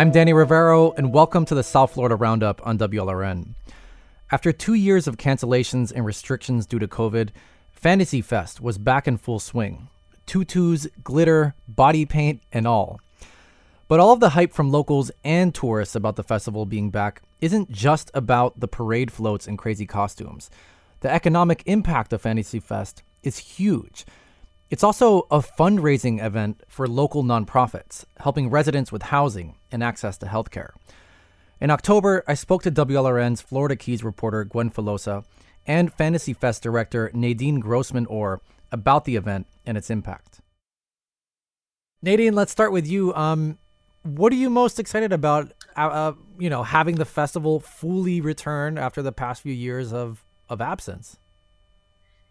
[0.00, 3.50] I'm Danny Rivero, and welcome to the South Florida Roundup on WLRN.
[4.30, 7.28] After two years of cancellations and restrictions due to COVID,
[7.70, 9.88] Fantasy Fest was back in full swing.
[10.24, 12.98] Tutus, glitter, body paint, and all.
[13.88, 17.70] But all of the hype from locals and tourists about the festival being back isn't
[17.70, 20.48] just about the parade floats and crazy costumes.
[21.00, 24.06] The economic impact of Fantasy Fest is huge.
[24.70, 30.26] It's also a fundraising event for local nonprofits, helping residents with housing and access to
[30.26, 30.70] healthcare.
[31.60, 35.24] In October, I spoke to WLRN's Florida Keys reporter Gwen Filosa
[35.66, 40.40] and Fantasy Fest director Nadine Grossman Orr about the event and its impact.
[42.00, 43.12] Nadine, let's start with you.
[43.14, 43.58] Um,
[44.04, 45.52] what are you most excited about?
[45.76, 50.24] Uh, uh, you know, having the festival fully return after the past few years of
[50.48, 51.16] of absence.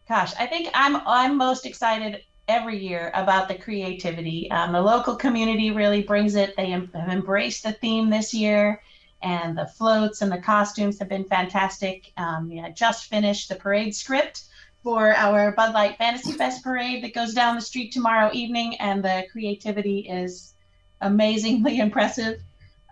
[0.07, 4.49] Gosh, I think I'm I'm most excited every year about the creativity.
[4.51, 6.55] Um, the local community really brings it.
[6.57, 8.81] They have embraced the theme this year,
[9.21, 12.11] and the floats and the costumes have been fantastic.
[12.17, 14.45] Um, just finished the parade script
[14.83, 19.03] for our Bud Light Fantasy Fest parade that goes down the street tomorrow evening, and
[19.03, 20.53] the creativity is
[21.01, 22.41] amazingly impressive.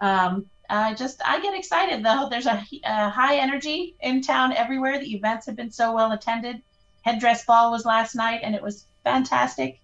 [0.01, 2.27] Um, I just I get excited though.
[2.29, 4.99] There's a, a, high energy in town everywhere.
[4.99, 6.61] The events have been so well attended.
[7.03, 9.79] Headdress Ball was last night, and it was fantastic.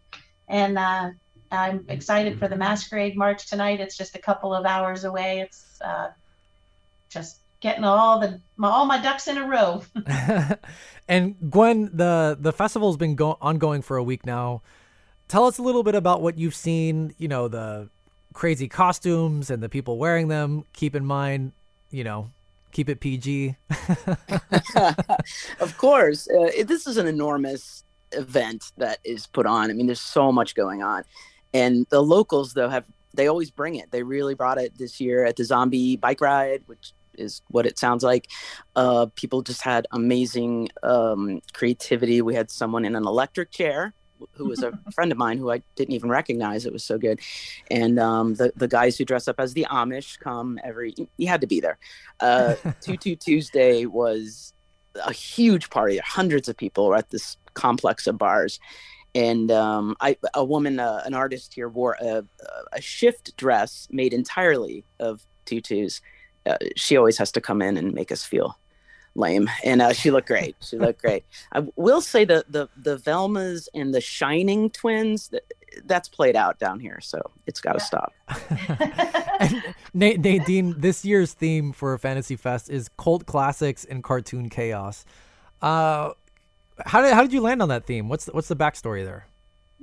[0.49, 1.11] And uh,
[1.51, 3.79] I'm excited for the Masquerade March tonight.
[3.79, 5.39] It's just a couple of hours away.
[5.39, 6.09] It's uh,
[7.09, 9.83] just getting all the all my ducks in a row.
[11.07, 14.61] and Gwen, the the festival's been go- ongoing for a week now.
[15.29, 17.15] Tell us a little bit about what you've seen.
[17.17, 17.89] You know the
[18.33, 20.65] crazy costumes and the people wearing them.
[20.73, 21.53] Keep in mind,
[21.91, 22.29] you know,
[22.73, 23.55] keep it PG.
[25.61, 27.85] of course, uh, this is an enormous
[28.15, 29.69] event that is put on.
[29.69, 31.03] I mean, there's so much going on,
[31.53, 33.91] and the locals though have they always bring it.
[33.91, 37.77] They really brought it this year at the zombie bike ride, which is what it
[37.77, 38.29] sounds like.
[38.75, 42.21] Uh, people just had amazing um, creativity.
[42.21, 43.93] We had someone in an electric chair
[44.33, 46.65] who was a friend of mine who I didn't even recognize.
[46.65, 47.19] It was so good.
[47.69, 50.95] And um, the the guys who dress up as the Amish come every.
[51.17, 51.77] You had to be there.
[52.19, 54.53] Uh, Tutu Tuesday was
[54.95, 55.97] a huge party.
[55.97, 58.59] Hundreds of people were at this complex of bars.
[59.15, 62.25] And um, I, a woman, uh, an artist here, wore a,
[62.71, 66.01] a shift dress made entirely of tutus.
[66.45, 68.57] Uh, she always has to come in and make us feel
[69.15, 72.97] lame and uh, she looked great she looked great i will say the the the
[72.97, 75.31] velmas and the shining twins
[75.85, 78.05] that's played out down here so it's got to yeah.
[79.49, 79.63] stop
[79.93, 85.05] nadine this year's theme for fantasy fest is cult classics and cartoon chaos
[85.61, 86.11] uh
[86.85, 89.27] how did how did you land on that theme what's the, what's the backstory there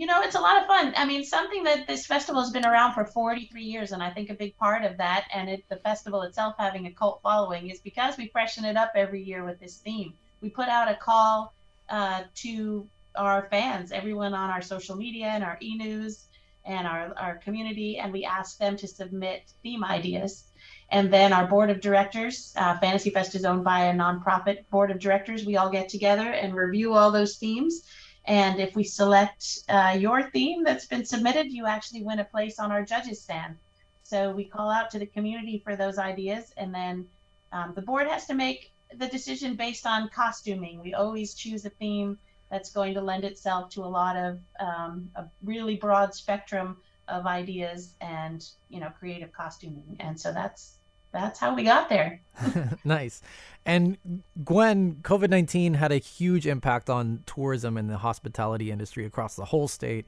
[0.00, 0.94] you know, it's a lot of fun.
[0.96, 4.30] I mean, something that this festival has been around for 43 years, and I think
[4.30, 7.80] a big part of that, and it, the festival itself having a cult following, is
[7.80, 10.14] because we freshen it up every year with this theme.
[10.40, 11.52] We put out a call
[11.90, 16.29] uh, to our fans, everyone on our social media and our e-news
[16.64, 20.44] and our, our community, and we ask them to submit theme ideas.
[20.90, 24.90] And then our board of directors, uh, Fantasy Fest is owned by a nonprofit board
[24.90, 25.46] of directors.
[25.46, 27.82] We all get together and review all those themes
[28.24, 32.58] and if we select uh, your theme that's been submitted, you actually win a place
[32.58, 33.56] on our judges stand.
[34.02, 37.06] So we call out to the community for those ideas, and then
[37.52, 40.80] um, the board has to make the decision based on costuming.
[40.80, 42.18] We always choose a theme
[42.50, 46.76] that's going to lend itself to a lot of um, a really broad spectrum
[47.08, 49.96] of ideas and you know creative costuming.
[50.00, 50.74] And so that's
[51.12, 52.20] that's how we got there.
[52.84, 53.20] nice.
[53.66, 53.98] And
[54.44, 59.46] Gwen, COVID 19 had a huge impact on tourism and the hospitality industry across the
[59.46, 60.06] whole state.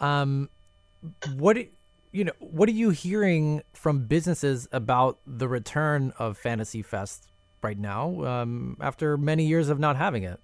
[0.00, 0.48] Um,
[1.34, 1.58] what,
[2.12, 7.28] you know, what are you hearing from businesses about the return of Fantasy Fest
[7.62, 10.40] right now um, after many years of not having it?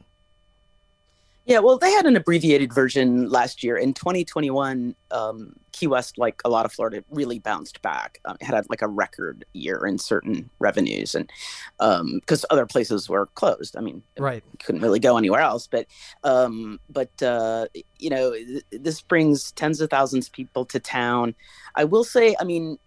[1.49, 3.75] Yeah, well, they had an abbreviated version last year.
[3.79, 8.21] In 2021, um, Key West, like a lot of Florida, really bounced back.
[8.27, 11.33] Um, had like a record year in certain revenues, and
[11.79, 13.79] because um, other places were closed.
[13.79, 15.67] I mean, right, couldn't really go anywhere else.
[15.67, 15.87] But,
[16.23, 17.69] um, but uh,
[17.99, 21.35] you know, th- this brings tens of thousands of people to town.
[21.77, 22.79] I will say, I mean,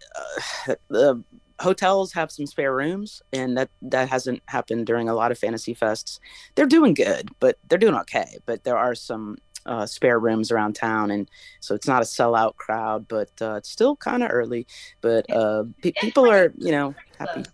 [0.68, 1.24] uh, the
[1.62, 5.74] hotels have some spare rooms and that that hasn't happened during a lot of fantasy
[5.74, 6.18] fests
[6.54, 10.74] they're doing good but they're doing okay but there are some uh, spare rooms around
[10.74, 11.30] town and
[11.60, 14.66] so it's not a sellout crowd but uh, it's still kind of early
[15.00, 17.44] but uh, pe- people are you know happy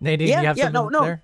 [0.00, 1.02] nadine yeah, you have yeah, no, no.
[1.02, 1.22] there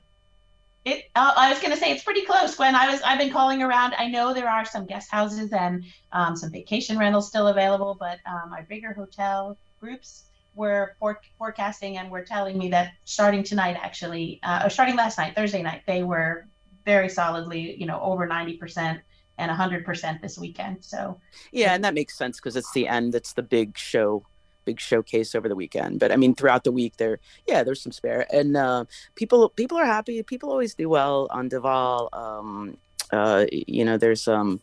[0.85, 2.59] it, uh, I was going to say it's pretty close.
[2.59, 3.95] When I was, I've been calling around.
[3.99, 8.21] I know there are some guest houses and um, some vacation rentals still available, but
[8.25, 10.28] um, our bigger hotel groups
[10.59, 15.17] were for- forecasting and were telling me that starting tonight, actually, uh, or starting last
[15.17, 16.49] night, Thursday night, they were
[16.85, 19.01] very solidly, you know, over 90%
[19.39, 20.85] and 100% this weekend.
[20.85, 21.21] So,
[21.53, 24.25] yeah, and that makes sense because it's the end, it's the big show
[24.65, 25.99] big showcase over the weekend.
[25.99, 28.85] But I mean, throughout the week, there, yeah, there's some spare, and uh,
[29.15, 30.23] people people are happy.
[30.23, 32.11] People always do well on Duval.
[32.13, 32.77] Um,
[33.11, 34.61] uh, you know, there's um,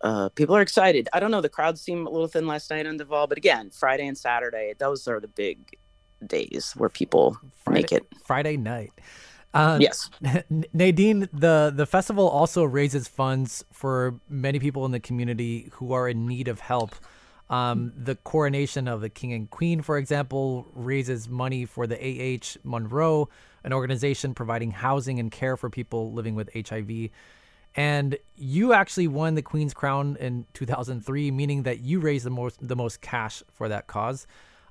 [0.00, 1.08] uh, people are excited.
[1.12, 1.40] I don't know.
[1.40, 4.74] The crowd seemed a little thin last night on Duval, but again, Friday and Saturday,
[4.78, 5.58] those are the big
[6.26, 8.06] days where people Friday, make it.
[8.24, 8.92] Friday night.
[9.54, 10.10] Uh, yes,
[10.72, 11.28] Nadine.
[11.32, 16.26] The the festival also raises funds for many people in the community who are in
[16.26, 16.94] need of help.
[17.50, 22.58] Um, the coronation of the king and queen, for example, raises money for the AH
[22.62, 23.30] Monroe,
[23.64, 27.08] an organization providing housing and care for people living with HIV.
[27.78, 32.58] And you actually won the Queen's Crown in 2003, meaning that you raised the most
[32.60, 34.26] the most cash for that cause.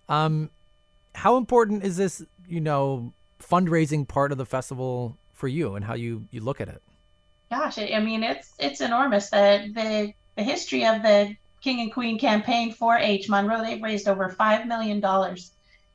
[0.09, 0.49] Um,
[1.15, 5.93] how important is this, you know, fundraising part of the festival for you, and how
[5.93, 6.81] you you look at it?
[7.49, 9.29] Gosh, I mean, it's it's enormous.
[9.29, 14.07] The the the history of the King and Queen campaign for H Monroe, they've raised
[14.07, 15.03] over $5 million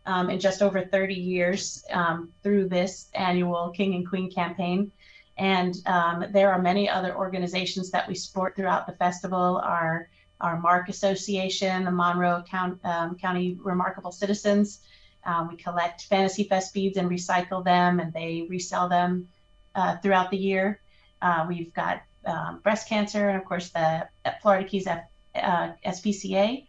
[0.06, 4.90] um, in just over 30 years um, through this annual King and Queen campaign.
[5.38, 9.60] And um, there are many other organizations that we support throughout the festival.
[9.64, 10.08] Our
[10.40, 14.80] our MARC Association, the Monroe County, um, County Remarkable Citizens.
[15.24, 19.28] Um, we collect Fantasy Fest beads and recycle them, and they resell them
[19.74, 20.80] uh, throughout the year.
[21.20, 24.08] Uh, we've got um, breast cancer, and of course the
[24.42, 25.04] Florida Keys F-
[25.36, 26.66] uh, SPCA.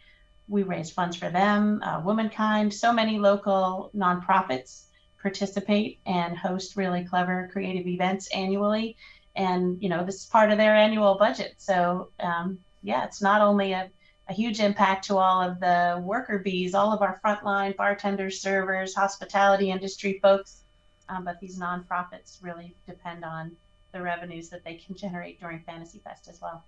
[0.48, 2.74] We raise funds for them, uh, Womankind.
[2.74, 4.84] So many local nonprofits
[5.24, 8.96] participate and host really clever creative events annually.
[9.36, 11.56] And, you know, this is part of their annual budget.
[11.58, 13.90] So, um, yeah, it's not only a,
[14.30, 18.94] a huge impact to all of the worker bees, all of our frontline bartenders, servers,
[18.94, 20.62] hospitality industry folks,
[21.10, 23.52] um, but these nonprofits really depend on
[23.92, 26.64] the revenues that they can generate during Fantasy Fest as well.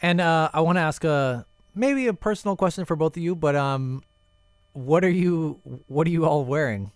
[0.00, 3.34] And uh, I want to ask a maybe a personal question for both of you,
[3.34, 4.02] but um,
[4.72, 6.90] what are you what are you all wearing?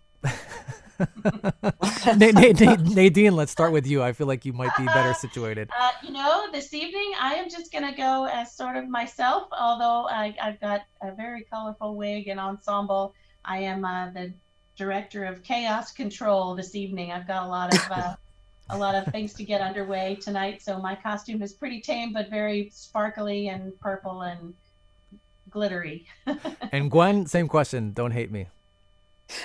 [2.17, 4.03] Nadine, let's start with you.
[4.03, 5.71] I feel like you might be better situated.
[5.79, 9.49] Uh, you know, this evening I am just going to go as sort of myself,
[9.53, 13.15] although I, have got a very colorful wig and ensemble.
[13.45, 14.33] I am uh, the
[14.77, 17.13] director of chaos control this evening.
[17.13, 18.15] I've got a lot of uh,
[18.71, 20.63] a lot of things to get underway tonight.
[20.63, 24.55] So my costume is pretty tame, but very sparkly and purple and
[25.51, 26.07] glittery.
[26.73, 27.93] and Gwen, same question.
[27.93, 28.49] Don't hate me.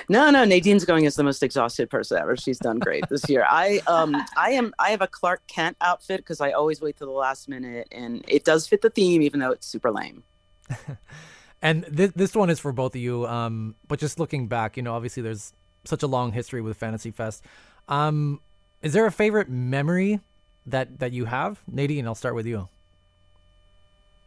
[0.09, 2.37] No, no, Nadine's going as the most exhausted person ever.
[2.37, 3.45] She's done great this year.
[3.49, 7.07] I um I am I have a Clark Kent outfit because I always wait till
[7.07, 10.23] the last minute and it does fit the theme even though it's super lame.
[11.61, 13.27] and this this one is for both of you.
[13.27, 15.53] Um but just looking back, you know, obviously there's
[15.83, 17.43] such a long history with Fantasy Fest.
[17.87, 18.39] Um
[18.81, 20.19] is there a favorite memory
[20.65, 22.05] that that you have, Nadine?
[22.05, 22.69] I'll start with you.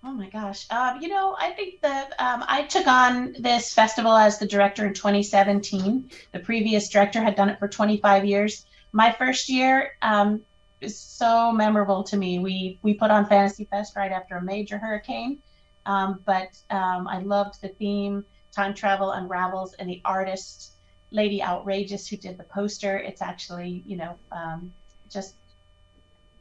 [0.04, 0.66] Oh my gosh.
[0.70, 4.86] Um, you know, I think that um, I took on this festival as the director
[4.86, 6.10] in 2017.
[6.32, 8.66] The previous director had done it for 25 years.
[8.92, 10.42] My first year um,
[10.80, 12.38] is so memorable to me.
[12.38, 15.38] We we put on Fantasy Fest right after a major hurricane,
[15.86, 20.72] um, but um, I loved the theme, time travel unravels, and the artist
[21.10, 22.96] Lady Outrageous who did the poster.
[22.96, 24.72] It's actually, you know, um,
[25.10, 25.34] just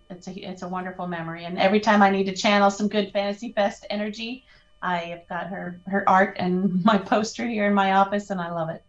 [0.10, 1.46] it's a it's a wonderful memory.
[1.46, 4.46] And every time I need to channel some good Fantasy Fest energy,
[4.82, 8.52] I have got her her art and my poster here in my office, and I
[8.52, 8.84] love it.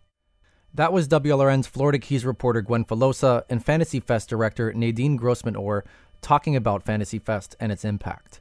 [0.75, 5.85] That was WLRN's Florida Keys reporter Gwen Filosa and Fantasy Fest director Nadine Grossman Orr
[6.21, 8.41] talking about Fantasy Fest and its impact.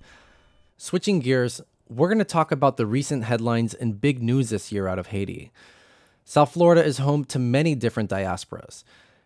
[0.76, 4.88] Switching gears, we're going to talk about the recent headlines and big news this year
[4.88, 5.52] out of Haiti.
[6.26, 8.84] South Florida is home to many different diasporas,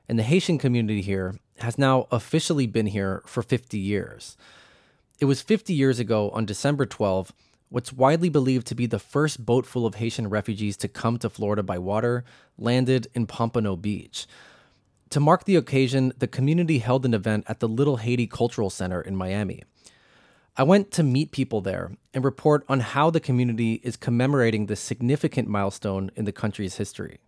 [0.08, 4.38] and the Haitian community here has now officially been here for 50 years.
[5.20, 7.34] It was 50 years ago on December 12,
[7.70, 11.30] what's widely believed to be the first boat full of Haitian refugees to come to
[11.30, 12.24] Florida by water
[12.58, 14.28] landed in Pompano Beach.
[15.12, 19.02] To mark the occasion, the community held an event at the Little Haiti Cultural Center
[19.02, 19.64] in Miami.
[20.56, 24.80] I went to meet people there and report on how the community is commemorating this
[24.80, 27.20] significant milestone in the country's history.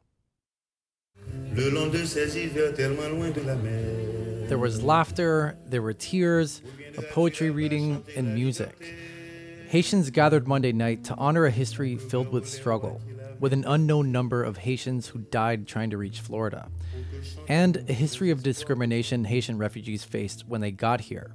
[4.48, 6.62] There was laughter, there were tears,
[6.98, 8.96] a poetry reading, and music.
[9.70, 13.02] Haitians gathered Monday night to honor a history filled with struggle,
[13.40, 16.70] with an unknown number of Haitians who died trying to reach Florida,
[17.48, 21.32] and a history of discrimination Haitian refugees faced when they got here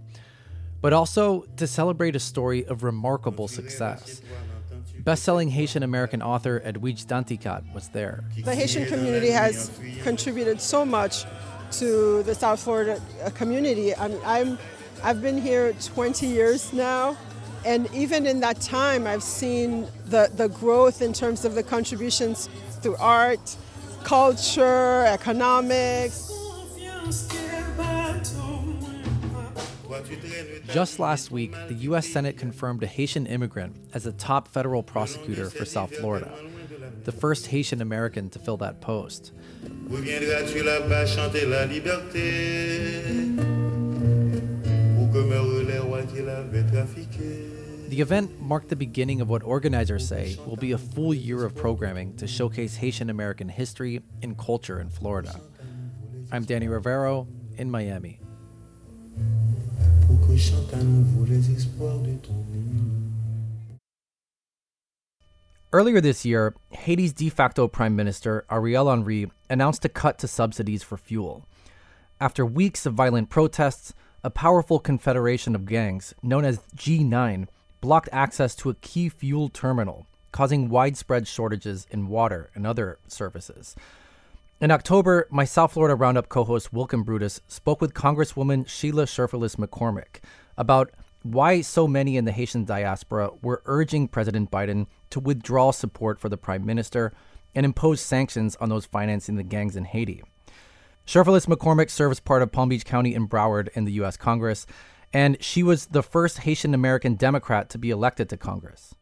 [0.81, 4.21] but also to celebrate a story of remarkable success.
[5.07, 8.25] Best-selling Haitian American author Edwidge Danticat was there.
[8.43, 9.71] The Haitian community has
[10.03, 11.25] contributed so much
[11.79, 13.95] to the South Florida uh, community.
[13.95, 14.59] I'm, I'm
[15.05, 17.17] I've been here 20 years now,
[17.65, 22.49] and even in that time, I've seen the, the growth in terms of the contributions
[22.81, 23.57] through art,
[24.03, 26.33] culture, economics.
[30.73, 32.09] Just last week, the U.S.
[32.09, 36.33] Senate confirmed a Haitian immigrant as the top federal prosecutor for South Florida,
[37.05, 39.33] the first Haitian American to fill that post.
[47.89, 51.55] The event marked the beginning of what organizers say will be a full year of
[51.55, 55.41] programming to showcase Haitian American history and culture in Florida.
[56.33, 58.19] I'm Danny Rivero in Miami.
[65.73, 70.83] Earlier this year, Haiti's de facto prime minister, Ariel Henry, announced a cut to subsidies
[70.83, 71.47] for fuel.
[72.21, 77.49] After weeks of violent protests, a powerful confederation of gangs, known as G9,
[77.81, 83.75] blocked access to a key fuel terminal, causing widespread shortages in water and other services.
[84.59, 89.57] In October, my South Florida Roundup co host Wilkin Brutus spoke with Congresswoman Sheila Cherfilus
[89.57, 90.21] McCormick
[90.57, 96.19] about why so many in the Haitian diaspora were urging President Biden to withdraw support
[96.19, 97.13] for the prime minister
[97.55, 100.23] and impose sanctions on those financing the gangs in Haiti.
[101.07, 104.17] Cherfilus McCormick serves part of Palm Beach County in Broward in the U.S.
[104.17, 104.67] Congress,
[105.13, 108.95] and she was the first Haitian American Democrat to be elected to Congress.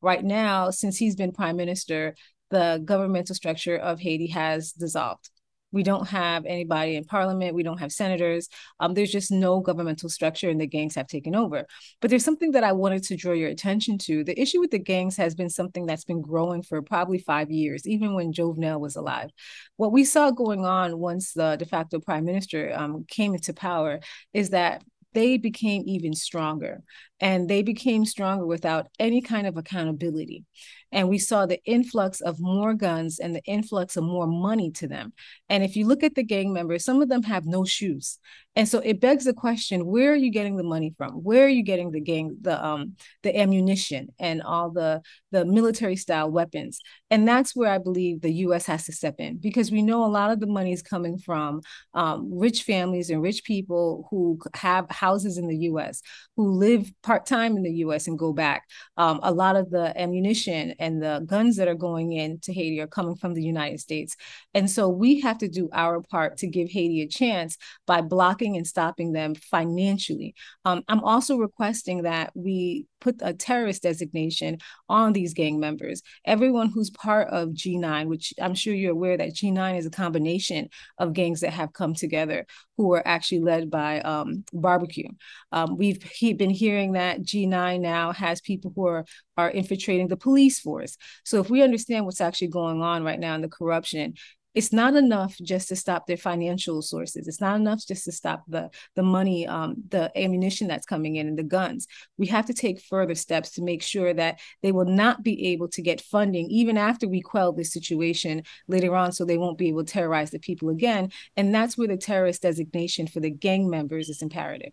[0.00, 2.14] Right now, since he's been prime minister,
[2.52, 5.30] the governmental structure of Haiti has dissolved.
[5.72, 7.54] We don't have anybody in parliament.
[7.54, 8.48] We don't have senators.
[8.78, 11.66] Um, there's just no governmental structure, and the gangs have taken over.
[12.00, 14.22] But there's something that I wanted to draw your attention to.
[14.22, 17.86] The issue with the gangs has been something that's been growing for probably five years,
[17.86, 19.30] even when Jovenel was alive.
[19.78, 24.00] What we saw going on once the de facto prime minister um, came into power
[24.34, 24.82] is that
[25.14, 26.82] they became even stronger
[27.20, 30.44] and they became stronger without any kind of accountability
[30.92, 34.86] and we saw the influx of more guns and the influx of more money to
[34.86, 35.12] them.
[35.48, 38.18] And if you look at the gang members, some of them have no shoes.
[38.54, 41.12] And so it begs the question, where are you getting the money from?
[41.14, 45.96] Where are you getting the gang, the um the ammunition and all the the military
[45.96, 46.80] style weapons?
[47.10, 50.06] And that's where I believe the US has to step in because we know a
[50.06, 51.62] lot of the money is coming from
[51.94, 56.02] um, rich families and rich people who have houses in the US,
[56.36, 58.64] who live part-time in the US and go back.
[58.98, 62.88] Um, a lot of the ammunition and the guns that are going into Haiti are
[62.88, 64.16] coming from the United States.
[64.52, 68.56] And so we have to do our part to give Haiti a chance by blocking
[68.56, 70.34] and stopping them financially.
[70.64, 76.02] Um, I'm also requesting that we put a terrorist designation on these gang members.
[76.24, 80.68] Everyone who's part of G9, which I'm sure you're aware that G9 is a combination
[80.98, 85.08] of gangs that have come together who are actually led by um, barbecue.
[85.50, 89.04] Um, we've he, been hearing that G9 now has people who are,
[89.36, 90.96] are infiltrating the police force.
[91.24, 94.14] So if we understand what's actually going on right now in the corruption,
[94.54, 97.26] it's not enough just to stop their financial sources.
[97.26, 101.28] It's not enough just to stop the the money, um, the ammunition that's coming in
[101.28, 101.86] and the guns.
[102.18, 105.68] We have to take further steps to make sure that they will not be able
[105.68, 109.68] to get funding even after we quell this situation later on, so they won't be
[109.68, 111.10] able to terrorize the people again.
[111.36, 114.72] And that's where the terrorist designation for the gang members is imperative.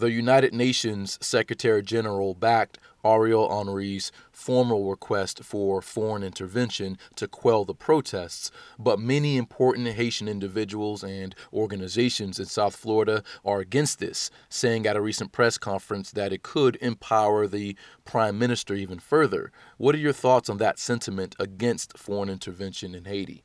[0.00, 7.66] The United Nations Secretary General backed Ariel Henry's formal request for foreign intervention to quell
[7.66, 14.30] the protests, but many important Haitian individuals and organizations in South Florida are against this,
[14.48, 17.76] saying at a recent press conference that it could empower the
[18.06, 19.52] prime minister even further.
[19.76, 23.44] What are your thoughts on that sentiment against foreign intervention in Haiti?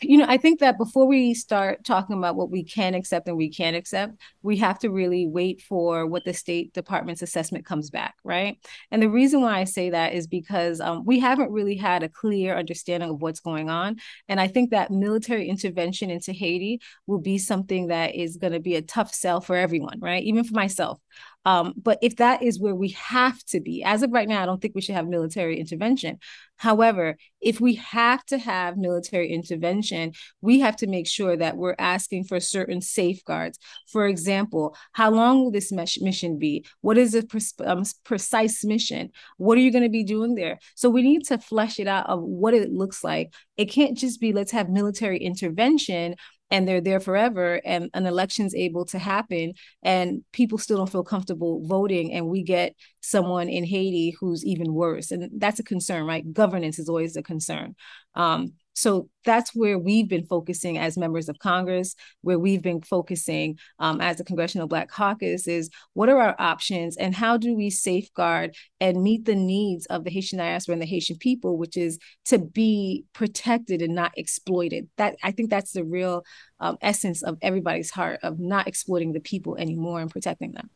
[0.00, 3.36] You know, I think that before we start talking about what we can accept and
[3.36, 7.90] we can't accept, we have to really wait for what the State Department's assessment comes
[7.90, 8.58] back, right?
[8.90, 12.08] And the reason why I say that is because um, we haven't really had a
[12.08, 13.96] clear understanding of what's going on.
[14.28, 18.60] And I think that military intervention into Haiti will be something that is going to
[18.60, 20.22] be a tough sell for everyone, right?
[20.22, 20.98] Even for myself.
[21.44, 24.46] Um, but if that is where we have to be, as of right now, I
[24.46, 26.18] don't think we should have military intervention.
[26.56, 31.74] However, if we have to have military intervention, we have to make sure that we're
[31.78, 33.58] asking for certain safeguards.
[33.90, 36.64] For example, how long will this mission be?
[36.80, 39.10] What is the pre- um, precise mission?
[39.36, 40.58] What are you going to be doing there?
[40.74, 43.34] So we need to flesh it out of what it looks like.
[43.56, 46.16] It can't just be let's have military intervention
[46.50, 51.02] and they're there forever and an election's able to happen and people still don't feel
[51.02, 55.10] comfortable voting and we get someone in haiti who's even worse.
[55.10, 56.32] And that's a concern right?
[56.32, 57.74] Governance is always a concern.
[58.14, 63.58] Um, so that's where we've been focusing as members of Congress, where we've been focusing
[63.78, 67.70] um, as the Congressional Black Caucus is what are our options and how do we
[67.70, 71.98] safeguard and meet the needs of the Haitian diaspora and the Haitian people, which is
[72.26, 74.88] to be protected and not exploited.
[74.96, 76.24] That I think that's the real
[76.60, 80.68] um, essence of everybody's heart of not exploiting the people anymore and protecting them.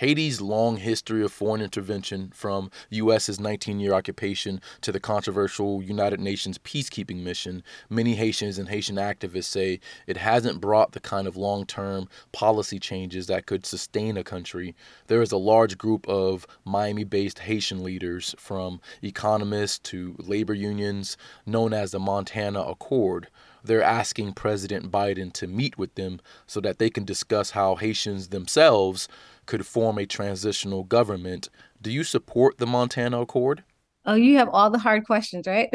[0.00, 6.18] Haiti's long history of foreign intervention, from U.S.'s 19 year occupation to the controversial United
[6.18, 11.36] Nations peacekeeping mission, many Haitians and Haitian activists say it hasn't brought the kind of
[11.36, 14.74] long term policy changes that could sustain a country.
[15.08, 21.18] There is a large group of Miami based Haitian leaders, from economists to labor unions,
[21.44, 23.28] known as the Montana Accord
[23.62, 28.28] they're asking President Biden to meet with them so that they can discuss how Haitians
[28.28, 29.08] themselves
[29.50, 31.48] could form a transitional government.
[31.82, 33.64] Do you support the Montana Accord?
[34.04, 35.68] Oh, you have all the hard questions, right?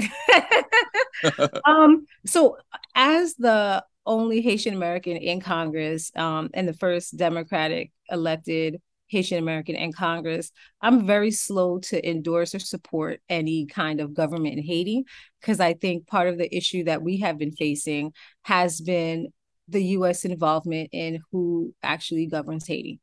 [1.66, 2.58] um, so,
[2.96, 9.76] as the only Haitian American in Congress um, and the first Democratic elected Haitian American
[9.76, 15.04] in Congress, I'm very slow to endorse or support any kind of government in Haiti
[15.42, 18.14] because I think part of the issue that we have been facing
[18.44, 19.34] has been
[19.68, 23.02] the US involvement in who actually governs Haiti.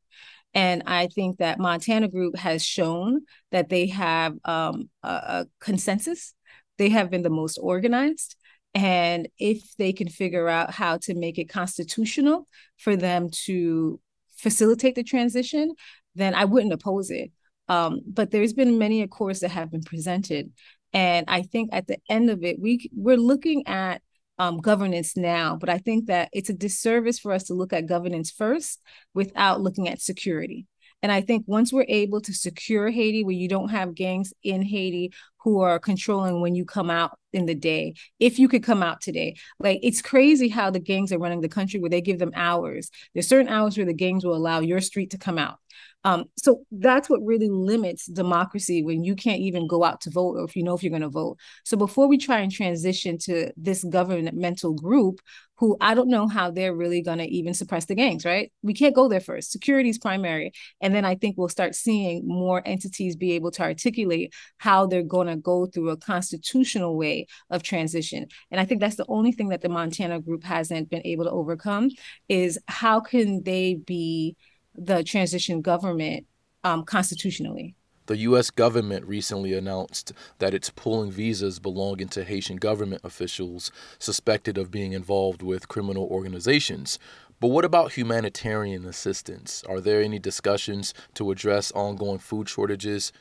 [0.53, 6.33] And I think that Montana Group has shown that they have um, a, a consensus.
[6.77, 8.35] They have been the most organized.
[8.75, 13.99] And if they can figure out how to make it constitutional for them to
[14.37, 15.73] facilitate the transition,
[16.15, 17.31] then I wouldn't oppose it.
[17.69, 20.51] Um, but there's been many accords that have been presented.
[20.91, 24.01] And I think at the end of it, we we're looking at
[24.39, 27.85] um, governance now, but I think that it's a disservice for us to look at
[27.85, 28.81] governance first
[29.13, 30.67] without looking at security.
[31.03, 34.61] And I think once we're able to secure Haiti, where you don't have gangs in
[34.61, 38.81] Haiti who are controlling when you come out in the day, if you could come
[38.81, 42.19] out today, like it's crazy how the gangs are running the country where they give
[42.19, 42.89] them hours.
[43.13, 45.59] There's certain hours where the gangs will allow your street to come out.
[46.03, 50.37] Um, so that's what really limits democracy when you can't even go out to vote
[50.37, 51.37] or if you know if you're going to vote.
[51.63, 55.21] So before we try and transition to this governmental group,
[55.57, 58.51] who I don't know how they're really going to even suppress the gangs, right?
[58.63, 59.51] We can't go there first.
[59.51, 60.51] Security is primary.
[60.81, 65.03] And then I think we'll start seeing more entities be able to articulate how they're
[65.03, 68.27] going to go through a constitutional way of transition.
[68.51, 71.31] And I think that's the only thing that the Montana group hasn't been able to
[71.31, 71.91] overcome
[72.27, 74.35] is how can they be
[74.75, 76.25] the transition government
[76.63, 77.75] um, constitutionally.
[78.05, 78.49] The U.S.
[78.49, 84.91] government recently announced that it's pulling visas belonging to Haitian government officials suspected of being
[84.91, 86.99] involved with criminal organizations.
[87.39, 89.63] But what about humanitarian assistance?
[89.69, 93.13] Are there any discussions to address ongoing food shortages?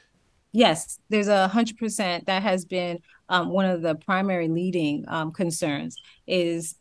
[0.53, 2.27] Yes, there's a hundred percent.
[2.27, 6.77] That has been um, one of the primary leading um, concerns is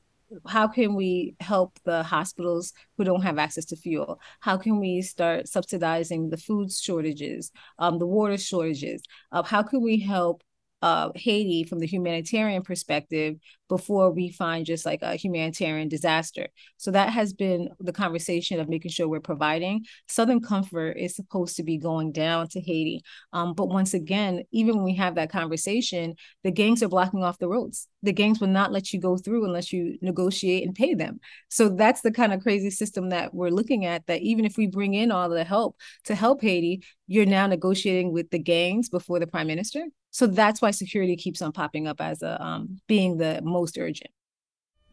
[0.47, 4.19] how can we help the hospitals who don't have access to fuel?
[4.39, 9.01] How can we start subsidizing the food shortages, um, the water shortages?
[9.31, 10.43] Uh, how can we help
[10.81, 13.37] uh, Haiti from the humanitarian perspective
[13.69, 16.47] before we find just like a humanitarian disaster.
[16.75, 19.85] So that has been the conversation of making sure we're providing.
[20.07, 23.01] Southern Comfort is supposed to be going down to Haiti.
[23.31, 27.39] Um, but once again, even when we have that conversation, the gangs are blocking off
[27.39, 27.87] the roads.
[28.03, 31.21] The gangs will not let you go through unless you negotiate and pay them.
[31.49, 34.67] So that's the kind of crazy system that we're looking at that even if we
[34.67, 39.19] bring in all the help to help Haiti, you're now negotiating with the gangs before
[39.19, 39.85] the prime minister.
[40.11, 44.11] So that's why security keeps on popping up as a um, being the most urgent.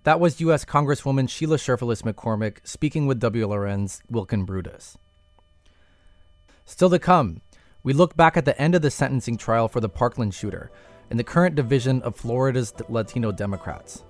[0.04, 0.64] That was U.S.
[0.64, 4.96] Congresswoman Sheila Cherfilus McCormick speaking with WLRN's Wilkin Brutus.
[6.64, 7.40] Still to come,
[7.82, 10.70] we look back at the end of the sentencing trial for the Parkland shooter
[11.10, 14.04] and the current division of Florida's Latino Democrats.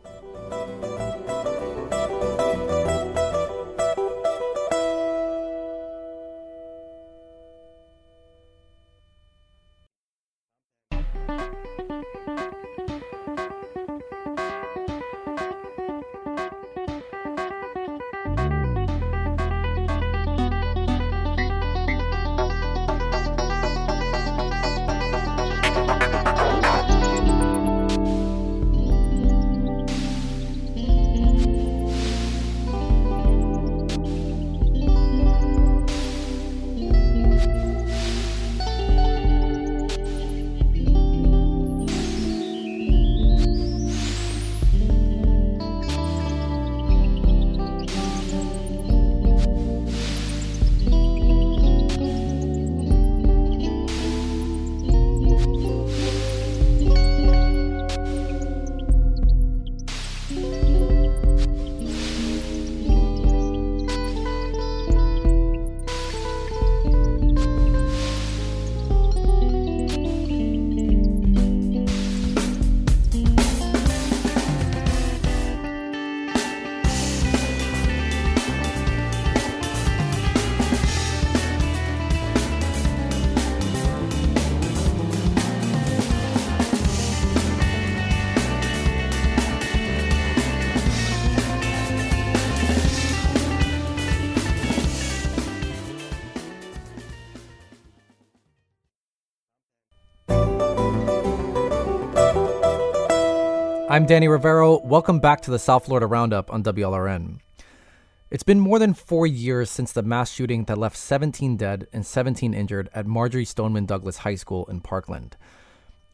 [103.98, 104.78] I'm Danny Rivero.
[104.78, 107.40] Welcome back to the South Florida Roundup on WLRN.
[108.30, 112.06] It's been more than four years since the mass shooting that left 17 dead and
[112.06, 115.36] 17 injured at Marjory Stoneman Douglas High School in Parkland.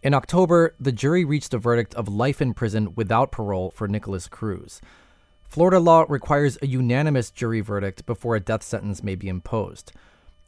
[0.03, 4.29] In October, the jury reached a verdict of life in prison without parole for Nikolas
[4.29, 4.81] Cruz.
[5.47, 9.93] Florida law requires a unanimous jury verdict before a death sentence may be imposed,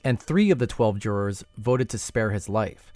[0.02, 2.94] and three of the 12 jurors voted to spare his life.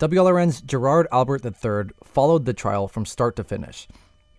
[0.00, 3.86] WLRN's Gerard Albert III followed the trial from start to finish,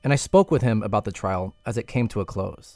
[0.04, 2.76] and I spoke with him about the trial as it came to a close.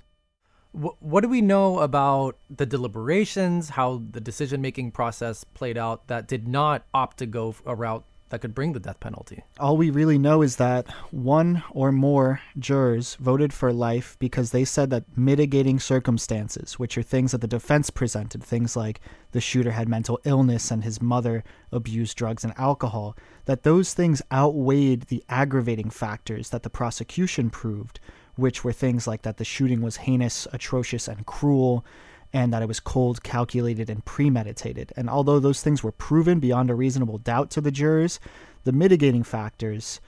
[0.72, 6.28] what do we know about the deliberations, how the decision making process played out that
[6.28, 9.44] did not opt to go a route that could bring the death penalty.
[9.60, 14.66] All we really know is that one or more jurors voted for life because they
[14.66, 19.00] said that mitigating circumstances, which are things that the defense presented, things like
[19.32, 24.22] the shooter had mental illness and his mother abused drugs and alcohol, that those things
[24.32, 28.00] outweighed the aggravating factors that the prosecution proved,
[28.36, 31.86] which were things like that the shooting was heinous, atrocious, and cruel
[32.34, 34.92] and that it was cold, calculated, and premeditated.
[34.96, 38.20] And although those things were proven beyond a reasonable doubt to the jurors,
[38.64, 40.02] the mitigating factors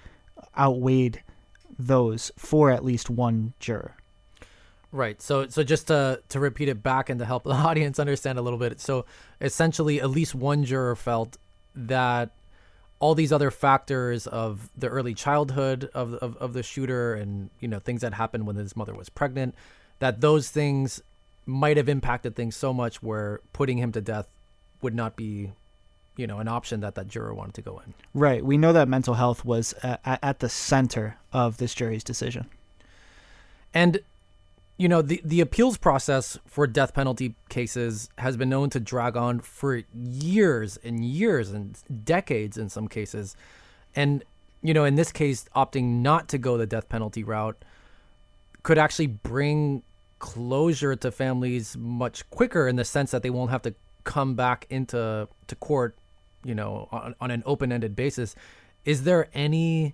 [0.57, 1.23] outweighed
[1.79, 3.95] those for at least one juror.
[4.91, 5.21] Right.
[5.21, 8.41] So so just to to repeat it back and to help the audience understand a
[8.41, 8.79] little bit.
[8.79, 9.05] So
[9.41, 11.37] essentially at least one juror felt
[11.75, 12.31] that
[12.99, 17.67] all these other factors of the early childhood of, of, of the shooter and you
[17.67, 19.53] know things that happened when his mother was pregnant
[19.99, 21.01] that those things
[21.47, 24.27] might have impacted things so much where putting him to death
[24.81, 25.51] would not be
[26.17, 27.93] you know an option that that juror wanted to go in.
[28.13, 28.43] Right.
[28.43, 32.49] We know that mental health was at, at the center of this jury's decision.
[33.73, 33.99] And
[34.77, 39.15] you know the the appeals process for death penalty cases has been known to drag
[39.15, 43.35] on for years and years and decades in some cases.
[43.95, 44.23] And
[44.61, 47.57] you know in this case opting not to go the death penalty route
[48.63, 49.83] could actually bring
[50.19, 54.65] closure to families much quicker in the sense that they won't have to come back
[54.69, 55.95] into to court,
[56.43, 58.35] you know, on, on an open-ended basis.
[58.85, 59.93] Is there any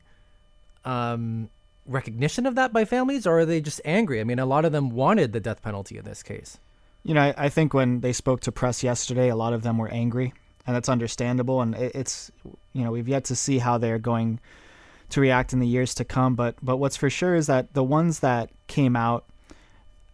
[0.85, 1.49] um,
[1.85, 4.21] recognition of that by families, or are they just angry?
[4.21, 6.59] I mean, a lot of them wanted the death penalty in this case.
[7.03, 9.77] You know, I, I think when they spoke to press yesterday, a lot of them
[9.77, 10.33] were angry,
[10.65, 11.61] and that's understandable.
[11.61, 12.31] And it, it's,
[12.71, 14.39] you know, we've yet to see how they're going
[15.09, 16.35] to react in the years to come.
[16.35, 19.25] But but what's for sure is that the ones that came out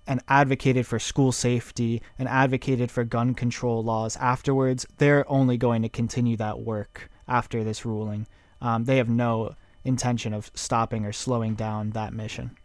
[0.09, 5.83] and advocated for school safety and advocated for gun control laws afterwards, they're only going
[5.83, 8.25] to continue that work after this ruling.
[8.59, 12.57] Um, they have no intention of stopping or slowing down that mission.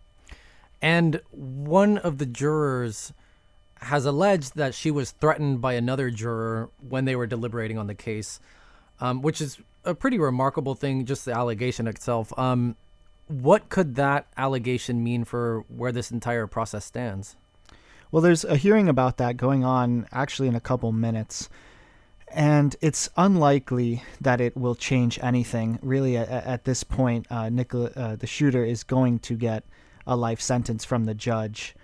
[0.80, 3.12] And one of the jurors
[3.76, 7.94] has alleged that she was threatened by another juror when they were deliberating on the
[7.94, 8.40] case,
[9.00, 12.36] um, which is a pretty remarkable thing, just the allegation itself.
[12.38, 12.76] Um,
[13.26, 17.36] what could that allegation mean for where this entire process stands?
[18.10, 21.48] Well, there's a hearing about that going on actually in a couple minutes.
[22.28, 25.78] And it's unlikely that it will change anything.
[25.82, 29.64] Really, at, at this point, uh, Nicola, uh, the shooter is going to get
[30.06, 31.74] a life sentence from the judge.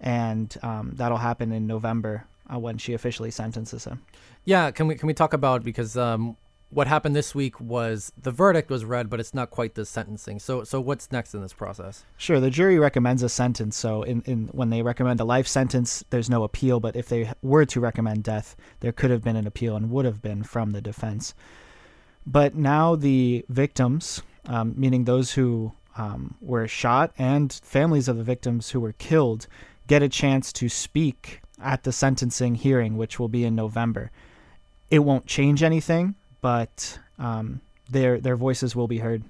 [0.00, 4.02] And um, that'll happen in November uh, when she officially sentences him.
[4.44, 6.36] Yeah, can we can we talk about because um,
[6.74, 10.40] what happened this week was the verdict was read, but it's not quite the sentencing.
[10.40, 12.04] So, so what's next in this process?
[12.16, 13.76] Sure, the jury recommends a sentence.
[13.76, 16.80] So, in, in when they recommend a life sentence, there's no appeal.
[16.80, 20.04] But if they were to recommend death, there could have been an appeal and would
[20.04, 21.32] have been from the defense.
[22.26, 28.24] But now the victims, um, meaning those who um, were shot and families of the
[28.24, 29.46] victims who were killed,
[29.86, 34.10] get a chance to speak at the sentencing hearing, which will be in November.
[34.90, 39.22] It won't change anything but um, their their voices will be heard.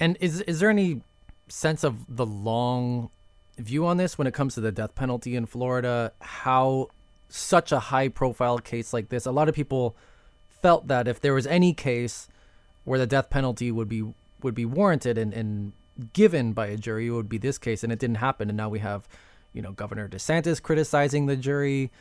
[0.00, 1.02] And is is there any
[1.46, 3.10] sense of the long
[3.56, 6.10] view on this when it comes to the death penalty in Florida?
[6.20, 6.88] How
[7.28, 9.94] such a high profile case like this, a lot of people
[10.48, 12.26] felt that if there was any case
[12.82, 14.02] where the death penalty would be
[14.42, 15.72] would be warranted and, and
[16.14, 18.50] given by a jury, it would be this case, and it didn't happen.
[18.50, 19.06] And now we have,
[19.52, 21.92] you know, Governor DeSantis criticizing the jury,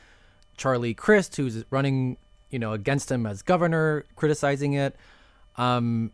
[0.56, 2.18] Charlie Crist, who's running
[2.50, 4.96] you know against him as governor, criticizing it.
[5.58, 6.12] Um,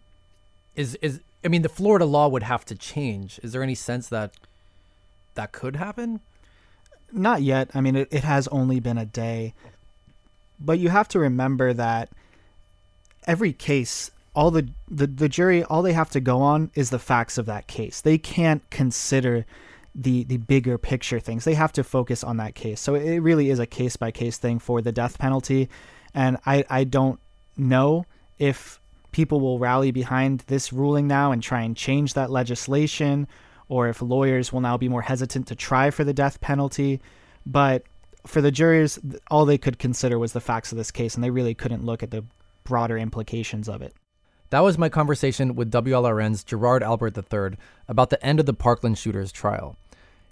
[0.76, 3.40] is is I mean the Florida law would have to change.
[3.44, 4.32] Is there any sense that
[5.36, 6.20] that could happen?
[7.12, 7.70] Not yet.
[7.76, 9.54] I mean, it, it has only been a day,
[10.60, 12.10] but you have to remember that
[13.28, 17.00] every case all the, the the jury all they have to go on is the
[17.00, 19.46] facts of that case they can't consider
[19.96, 23.50] the the bigger picture things they have to focus on that case so it really
[23.50, 25.70] is a case by case thing for the death penalty
[26.14, 27.20] and I I don't
[27.58, 28.06] know
[28.40, 28.80] if
[29.12, 33.28] people will rally behind this ruling now and try and change that legislation,
[33.70, 37.00] or if lawyers will now be more hesitant to try for the death penalty.
[37.46, 37.84] But
[38.26, 39.00] for the jurors,
[39.30, 42.04] all they could consider was the facts of this case, and they really couldn't look
[42.04, 42.26] at the
[42.64, 43.94] broader implications of it.
[44.50, 48.98] That was my conversation with WLRN's Gerard Albert III about the end of the Parkland
[48.98, 49.78] shooters trial.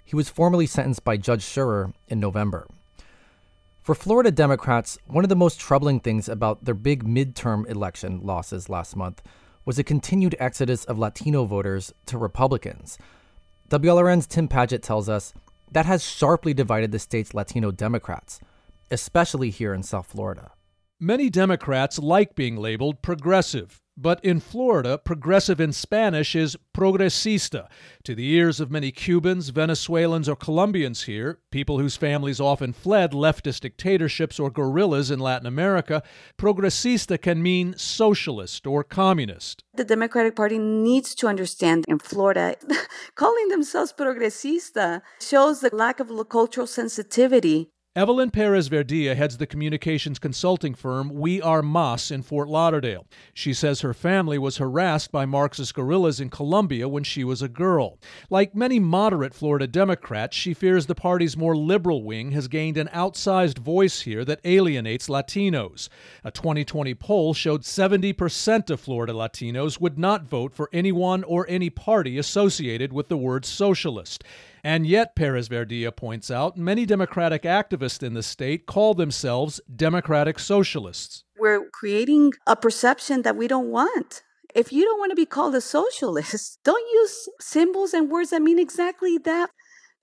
[0.04, 2.66] He was formally sentenced by Judge Scherer in November.
[3.82, 8.68] For Florida Democrats, one of the most troubling things about their big midterm election losses
[8.68, 9.20] last month
[9.64, 12.96] was a continued exodus of Latino voters to Republicans.
[13.70, 15.34] WLRN's Tim Padgett tells us
[15.72, 18.38] that has sharply divided the state's Latino Democrats,
[18.92, 20.52] especially here in South Florida.
[21.00, 27.68] Many Democrats like being labeled progressive, but in Florida, progressive in Spanish is progresista.
[28.04, 33.12] To the ears of many Cubans, Venezuelans, or Colombians here, people whose families often fled
[33.12, 36.02] leftist dictatorships or guerrillas in Latin America,
[36.38, 39.64] progresista can mean socialist or communist.
[39.74, 42.56] The Democratic Party needs to understand in Florida,
[43.14, 50.18] calling themselves progresista shows the lack of cultural sensitivity Evelyn Perez Verdia heads the communications
[50.18, 53.06] consulting firm We Are Mas in Fort Lauderdale.
[53.34, 57.50] She says her family was harassed by Marxist guerrillas in Colombia when she was a
[57.50, 57.98] girl.
[58.30, 62.88] Like many moderate Florida Democrats, she fears the party's more liberal wing has gained an
[62.94, 65.90] outsized voice here that alienates Latinos.
[66.24, 71.68] A 2020 poll showed 70% of Florida Latinos would not vote for anyone or any
[71.68, 74.24] party associated with the word socialist.
[74.64, 80.38] And yet, Perez Verdia points out, many Democratic activists in the state call themselves Democratic
[80.38, 81.24] Socialists.
[81.36, 84.22] We're creating a perception that we don't want.
[84.54, 88.42] If you don't want to be called a socialist, don't use symbols and words that
[88.42, 89.50] mean exactly that.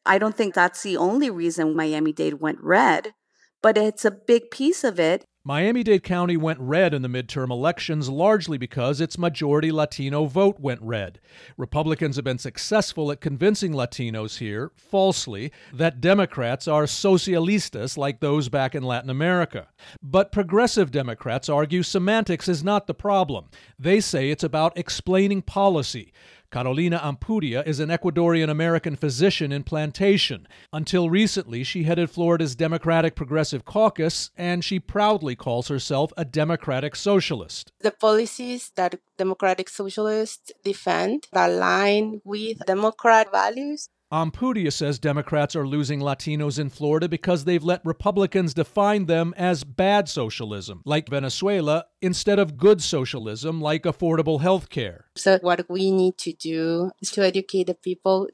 [0.05, 3.13] I don't think that's the only reason Miami Dade went red,
[3.61, 5.25] but it's a big piece of it.
[5.49, 10.59] Miami Dade County went red in the midterm elections largely because its majority Latino vote
[10.59, 11.19] went red.
[11.57, 18.47] Republicans have been successful at convincing Latinos here, falsely, that Democrats are socialistas like those
[18.47, 19.69] back in Latin America.
[20.03, 23.45] But progressive Democrats argue semantics is not the problem.
[23.79, 26.13] They say it's about explaining policy.
[26.51, 30.47] Carolina Ampudia is an Ecuadorian American physician in Plantation.
[30.73, 36.95] Until recently, she headed Florida's Democratic Progressive Caucus, and she proudly calls herself a Democratic
[36.95, 37.71] Socialist.
[37.81, 43.89] The policies that Democratic Socialists defend align with Democrat values.
[44.11, 49.63] Ampudia says Democrats are losing Latinos in Florida because they've let Republicans define them as
[49.63, 55.05] bad socialism, like Venezuela, instead of good socialism, like affordable health care.
[55.15, 58.29] So, what we need to do is to educate the people.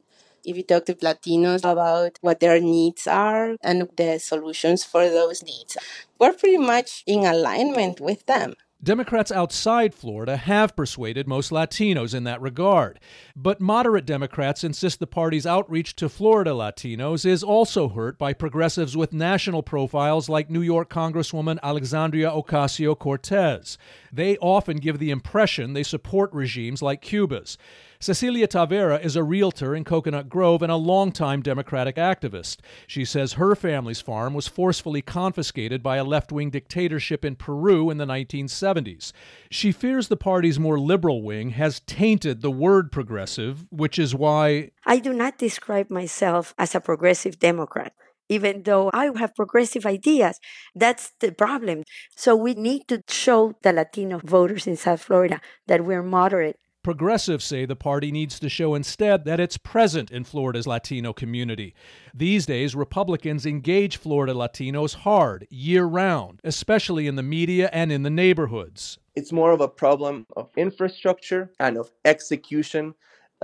[0.46, 5.44] If you talk to Latinos about what their needs are and the solutions for those
[5.44, 5.76] needs,
[6.20, 8.54] we're pretty much in alignment with them.
[8.86, 13.00] Democrats outside Florida have persuaded most Latinos in that regard.
[13.36, 18.96] But moderate Democrats insist the party's outreach to Florida Latinos is also hurt by progressives
[18.96, 23.80] with national profiles like New York Congresswoman Alexandria Ocasio Cortez.
[24.14, 27.58] They often give the impression they support regimes like Cuba's.
[28.06, 32.58] Cecilia Tavera is a realtor in Coconut Grove and a longtime Democratic activist.
[32.86, 37.90] She says her family's farm was forcefully confiscated by a left wing dictatorship in Peru
[37.90, 39.12] in the 1970s.
[39.50, 44.70] She fears the party's more liberal wing has tainted the word progressive, which is why.
[44.86, 47.94] I do not describe myself as a progressive Democrat
[48.28, 50.40] even though I have progressive ideas.
[50.74, 51.84] That's the problem.
[52.16, 57.44] So we need to show the Latino voters in South Florida that we're moderate Progressives
[57.44, 61.74] say the party needs to show instead that it's present in Florida's Latino community.
[62.14, 68.04] These days, Republicans engage Florida Latinos hard, year round, especially in the media and in
[68.04, 69.00] the neighborhoods.
[69.16, 72.94] It's more of a problem of infrastructure and of execution,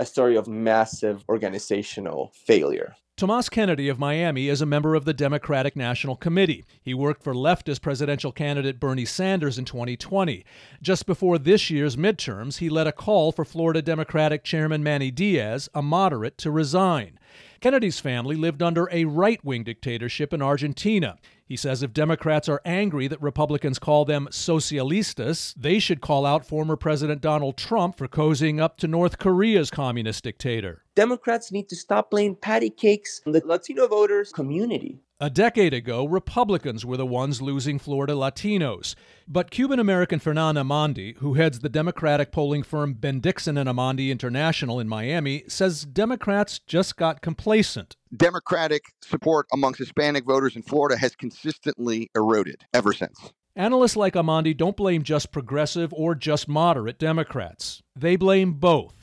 [0.02, 2.96] a story of massive organizational failure.
[3.16, 6.64] Tomas Kennedy of Miami is a member of the Democratic National Committee.
[6.82, 10.44] He worked for leftist presidential candidate Bernie Sanders in 2020.
[10.82, 15.68] Just before this year's midterms, he led a call for Florida Democratic Chairman Manny Diaz,
[15.72, 17.16] a moderate, to resign.
[17.60, 21.16] Kennedy's family lived under a right wing dictatorship in Argentina.
[21.52, 26.46] He says if Democrats are angry that Republicans call them socialistas, they should call out
[26.46, 30.81] former President Donald Trump for cozying up to North Korea's communist dictator.
[30.94, 35.00] Democrats need to stop playing patty cakes on the Latino voters' community.
[35.20, 38.94] A decade ago, Republicans were the ones losing Florida Latinos.
[39.26, 44.80] But Cuban American Fernand Amandi, who heads the Democratic polling firm Bendixen and Amandi International
[44.80, 47.96] in Miami, says Democrats just got complacent.
[48.14, 53.32] Democratic support amongst Hispanic voters in Florida has consistently eroded ever since.
[53.56, 57.82] Analysts like Amandi don't blame just progressive or just moderate Democrats.
[57.94, 59.01] They blame both.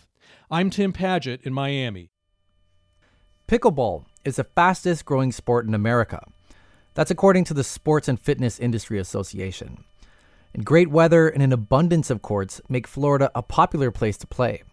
[0.51, 2.09] I'm Tim Padgett in Miami.
[3.47, 6.25] Pickleball is the fastest growing sport in America.
[6.95, 9.83] That's according to the Sports and Fitness Industry Association.
[10.55, 14.63] And great weather and an abundance of courts make Florida a popular place to play.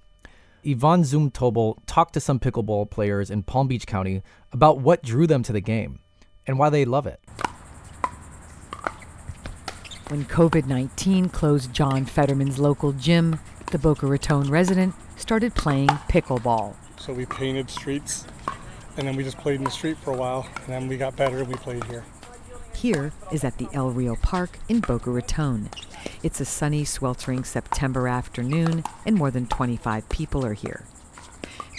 [0.64, 5.42] Yvonne Zumtobel talked to some pickleball players in Palm Beach County about what drew them
[5.42, 5.98] to the game
[6.46, 7.20] and why they love it.
[10.08, 13.38] When COVID 19 closed John Fetterman's local gym,
[13.72, 16.74] the Boca Raton resident started playing pickleball.
[16.98, 18.26] So we painted streets
[18.96, 21.16] and then we just played in the street for a while and then we got
[21.16, 22.04] better and we played here.
[22.74, 25.70] Here is at the El Rio Park in Boca Raton.
[26.22, 30.84] It's a sunny, sweltering September afternoon, and more than 25 people are here.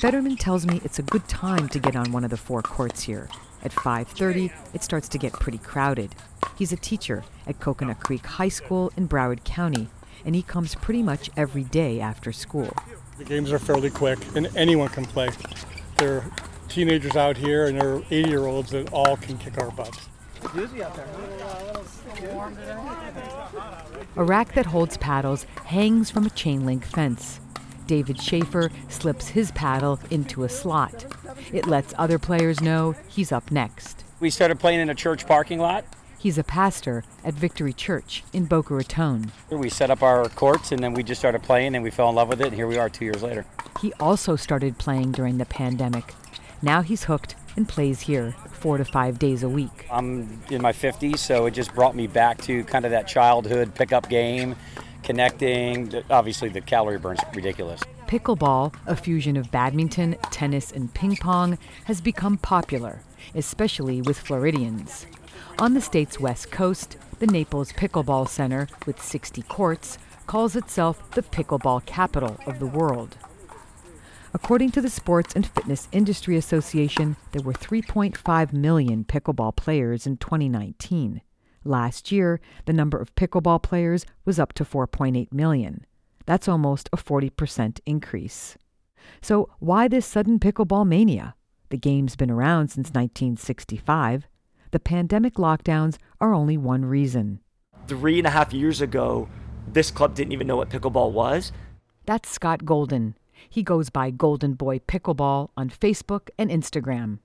[0.02, 3.04] Fetterman tells me it's a good time to get on one of the four courts
[3.04, 3.30] here.
[3.64, 6.16] At 5:30, it starts to get pretty crowded.
[6.58, 9.90] He's a teacher at Coconut Creek High School in Broward County,
[10.26, 12.74] and he comes pretty much every day after school.
[13.18, 15.30] The games are fairly quick and anyone can play.
[15.98, 16.32] There are
[16.70, 20.08] teenagers out here and there are 80 year olds that all can kick our butts.
[24.16, 27.40] A rack that holds paddles hangs from a chain link fence.
[27.88, 31.06] David Schaefer slips his paddle into a slot.
[31.52, 34.04] It lets other players know he's up next.
[34.20, 35.86] We started playing in a church parking lot.
[36.28, 39.32] He's a pastor at Victory Church in Boca Raton.
[39.50, 42.16] We set up our courts and then we just started playing and we fell in
[42.16, 43.46] love with it and here we are two years later.
[43.80, 46.14] He also started playing during the pandemic.
[46.62, 49.88] Now he's hooked and plays here four to five days a week.
[49.90, 53.74] I'm in my 50s, so it just brought me back to kind of that childhood
[53.74, 54.58] pickup game,
[55.04, 55.94] connecting.
[56.10, 57.80] Obviously, the calorie burn's ridiculous.
[58.08, 63.00] Pickleball, a fusion of badminton, tennis, and ping pong, has become popular,
[63.34, 65.06] especially with Floridians.
[65.60, 71.24] On the state's west coast, the Naples Pickleball Center, with 60 courts, calls itself the
[71.24, 73.18] pickleball capital of the world.
[74.36, 80.18] According to the Sports and Fitness Industry Association, there were 3.5 million pickleball players in
[80.18, 81.22] 2019.
[81.64, 85.88] Last year, the number of pickleball players was up to 4.8 million.
[86.28, 88.60] That's almost a 40% increase.
[89.24, 91.34] So, why this sudden pickleball mania?
[91.70, 94.28] The game's been around since 1965.
[94.78, 97.40] The pandemic lockdowns are only one reason.
[97.88, 99.28] Three and a half years ago,
[99.68, 101.52] this club didn't even know what pickleball was.
[102.06, 103.18] That's Scott Golden.
[103.50, 107.18] He goes by Golden Boy Pickleball on Facebook and Instagram.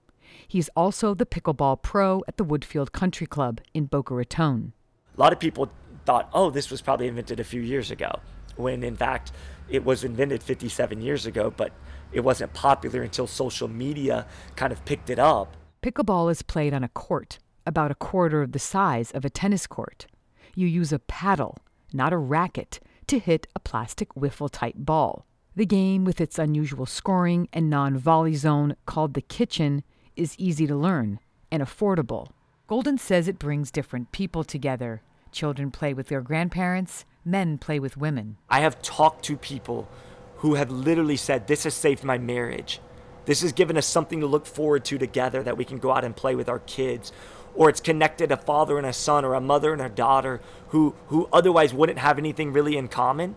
[0.48, 4.72] He's also the pickleball pro at the Woodfield Country Club in Boca Raton.
[5.14, 5.70] A lot of people
[6.06, 8.20] thought, oh, this was probably invented a few years ago,
[8.56, 9.30] when in fact
[9.68, 11.70] it was invented 57 years ago, but
[12.12, 15.54] it wasn't popular until social media kind of picked it up.
[15.82, 19.66] Pickleball is played on a court, about a quarter of the size of a tennis
[19.66, 20.06] court.
[20.54, 21.58] You use a paddle,
[21.92, 25.26] not a racket, to hit a plastic wiffle type ball.
[25.56, 29.82] The game, with its unusual scoring and non volley zone called the kitchen,
[30.14, 31.18] is easy to learn
[31.50, 32.28] and affordable.
[32.68, 35.02] Golden says it brings different people together.
[35.32, 38.36] Children play with their grandparents, men play with women.
[38.48, 39.88] I have talked to people
[40.36, 42.80] who have literally said, This has saved my marriage.
[43.24, 46.04] This has given us something to look forward to together that we can go out
[46.04, 47.12] and play with our kids.
[47.54, 50.94] Or it's connected a father and a son or a mother and a daughter who,
[51.08, 53.36] who otherwise wouldn't have anything really in common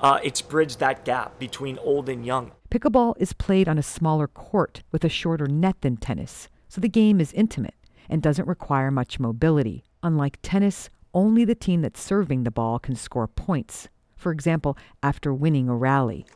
[0.00, 2.52] uh, it's bridged that gap between old and young.
[2.70, 6.88] Pickleball is played on a smaller court with a shorter net than tennis, so the
[6.88, 7.74] game is intimate
[8.08, 9.84] and doesn't require much mobility.
[10.02, 15.32] Unlike tennis, only the team that's serving the ball can score points, for example, after
[15.32, 16.26] winning a rally.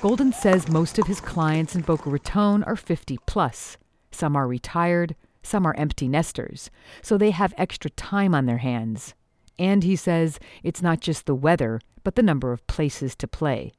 [0.00, 3.76] Golden says most of his clients in Boca Raton are 50 plus.
[4.12, 6.70] Some are retired, some are empty nesters,
[7.02, 9.14] so they have extra time on their hands.
[9.58, 13.72] And he says it's not just the weather, but the number of places to play.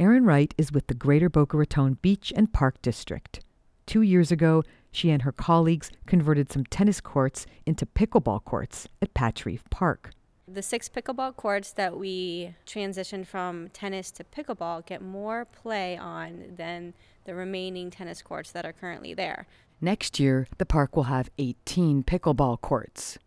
[0.00, 3.40] Erin Wright is with the Greater Boca Raton Beach and Park District.
[3.84, 9.12] Two years ago, she and her colleagues converted some tennis courts into pickleball courts at
[9.12, 10.10] Patch Reef Park.
[10.46, 16.54] The six pickleball courts that we transitioned from tennis to pickleball get more play on
[16.56, 16.92] than
[17.24, 19.46] the remaining tennis courts that are currently there.
[19.80, 23.18] Next year, the park will have 18 pickleball courts.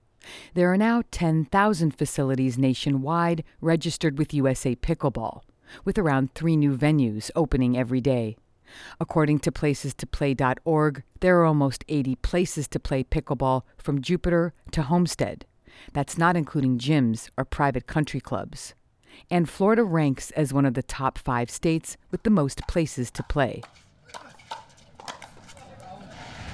[0.54, 5.42] There are now 10,000 facilities nationwide registered with USA Pickleball,
[5.86, 8.38] with around three new venues opening every day.
[9.00, 15.46] According to places2play.org, there are almost 80 places to play pickleball from Jupiter to Homestead.
[15.94, 18.74] That's not including gyms or private country clubs.
[19.30, 23.24] And Florida ranks as one of the top five states with the most places to
[23.24, 23.62] play.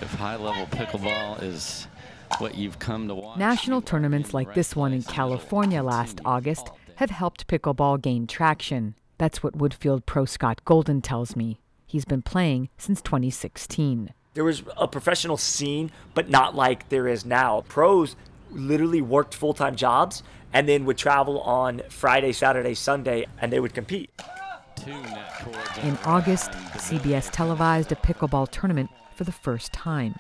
[0.02, 1.88] If high level pickleball is
[2.40, 3.38] what you've come to watch.
[3.38, 8.96] National tournaments like this one in California last August have helped pickleball gain traction.
[9.18, 11.60] That's what Woodfield pro Scott Golden tells me.
[11.86, 14.14] He's been playing since 2016.
[14.34, 17.64] There was a professional scene, but not like there is now.
[17.68, 18.16] Pros
[18.54, 20.24] literally worked full time jobs
[20.54, 24.10] and then would travel on Friday, Saturday, Sunday, and they would compete.
[24.86, 30.16] In August, CBS televised a pickleball tournament for the first time.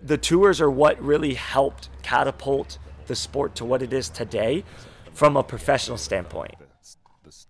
[0.00, 4.64] The tours are what really helped catapult the sport to what it is today
[5.12, 6.54] from a professional standpoint.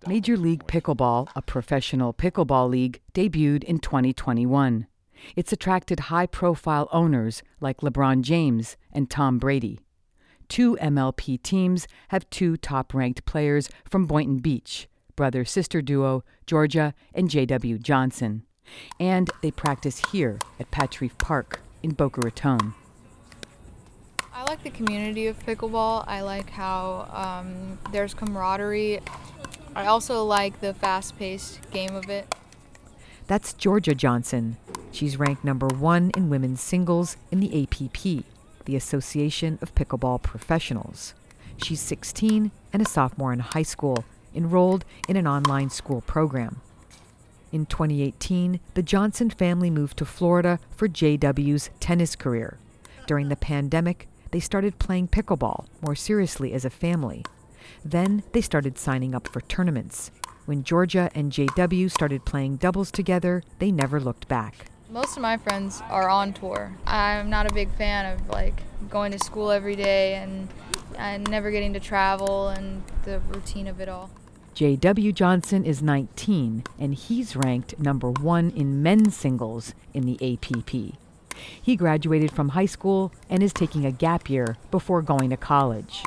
[0.07, 4.87] Major League Pickleball, a professional pickleball league, debuted in 2021.
[5.35, 9.79] It's attracted high profile owners like LeBron James and Tom Brady.
[10.47, 14.87] Two MLP teams have two top ranked players from Boynton Beach
[15.19, 17.77] brother sister duo Georgia and J.W.
[17.79, 18.43] Johnson.
[19.01, 22.73] And they practice here at Patch Park in Boca Raton.
[24.33, 26.05] I like the community of pickleball.
[26.07, 29.01] I like how um, there's camaraderie.
[29.75, 32.33] I also like the fast paced game of it.
[33.29, 34.57] That's Georgia Johnson.
[34.91, 38.25] She's ranked number one in women's singles in the APP,
[38.65, 41.13] the Association of Pickleball Professionals.
[41.63, 44.03] She's 16 and a sophomore in high school,
[44.33, 46.61] enrolled in an online school program.
[47.51, 52.57] In 2018, the Johnson family moved to Florida for JW's tennis career.
[53.05, 57.23] During the pandemic, they started playing pickleball more seriously as a family.
[57.85, 60.09] Then they started signing up for tournaments.
[60.49, 64.65] When Georgia and JW started playing doubles together, they never looked back.
[64.89, 66.75] Most of my friends are on tour.
[66.87, 70.47] I'm not a big fan of like going to school every day and
[70.97, 74.09] and never getting to travel and the routine of it all.
[74.55, 75.11] J.W.
[75.11, 80.97] Johnson is 19 and he's ranked number one in men's singles in the APP.
[81.61, 86.01] He graduated from high school and is taking a gap year before going to college.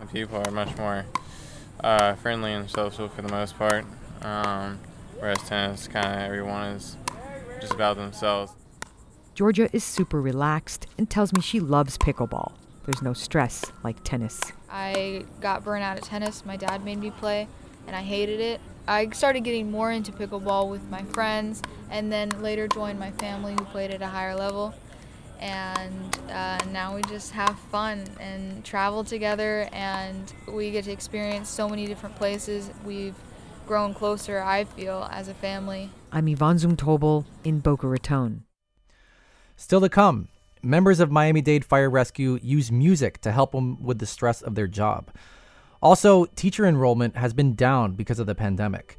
[0.00, 1.06] The people are much more
[1.86, 3.84] uh, friendly and social for the most part,
[4.22, 4.80] um,
[5.20, 6.96] whereas tennis, kind of everyone is
[7.60, 8.52] just about themselves.
[9.36, 12.54] Georgia is super relaxed and tells me she loves pickleball.
[12.86, 14.40] There's no stress like tennis.
[14.68, 16.44] I got burnt out at tennis.
[16.44, 17.46] My dad made me play,
[17.86, 18.60] and I hated it.
[18.88, 23.52] I started getting more into pickleball with my friends, and then later joined my family
[23.52, 24.74] who played at a higher level.
[25.40, 31.48] And uh, now we just have fun and travel together, and we get to experience
[31.48, 32.70] so many different places.
[32.84, 33.14] We've
[33.66, 35.90] grown closer, I feel, as a family.
[36.12, 38.44] I'm Yvonne Zumtobel in Boca Raton.
[39.56, 40.28] Still to come,
[40.62, 44.54] members of Miami Dade Fire Rescue use music to help them with the stress of
[44.54, 45.10] their job.
[45.82, 48.96] Also, teacher enrollment has been down because of the pandemic.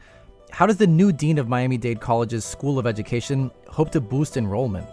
[0.51, 4.38] How does the new dean of Miami Dade College's School of Education hope to boost
[4.38, 4.88] enrollment?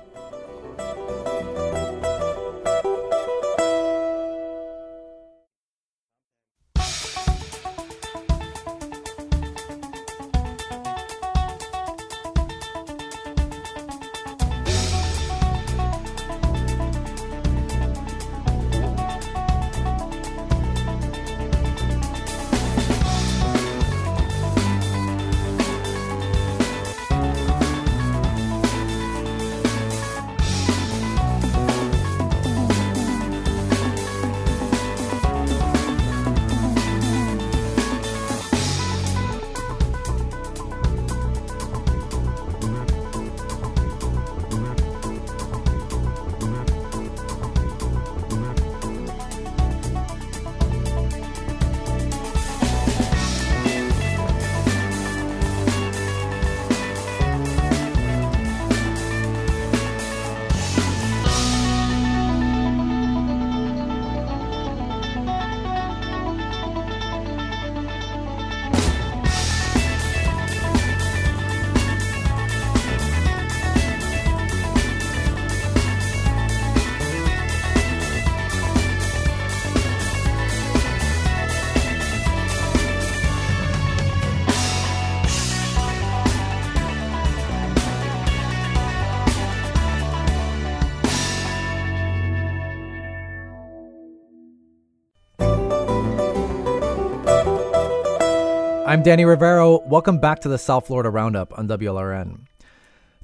[99.05, 99.81] Danny Rivero.
[99.87, 102.47] Welcome back to the South Florida Roundup on WLRN.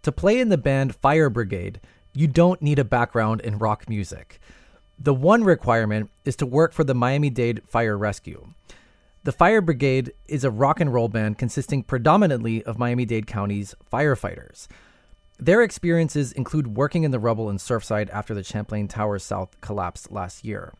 [0.02, 1.80] To play in the band Fire Brigade,
[2.12, 4.40] you don't need a background in rock music.
[4.98, 8.52] The one requirement is to work for the Miami Dade Fire Rescue.
[9.24, 13.74] The Fire Brigade is a rock and roll band consisting predominantly of Miami Dade County's
[13.90, 14.68] firefighters.
[15.38, 20.12] Their experiences include working in the rubble in Surfside after the Champlain Towers South collapsed
[20.12, 20.74] last year.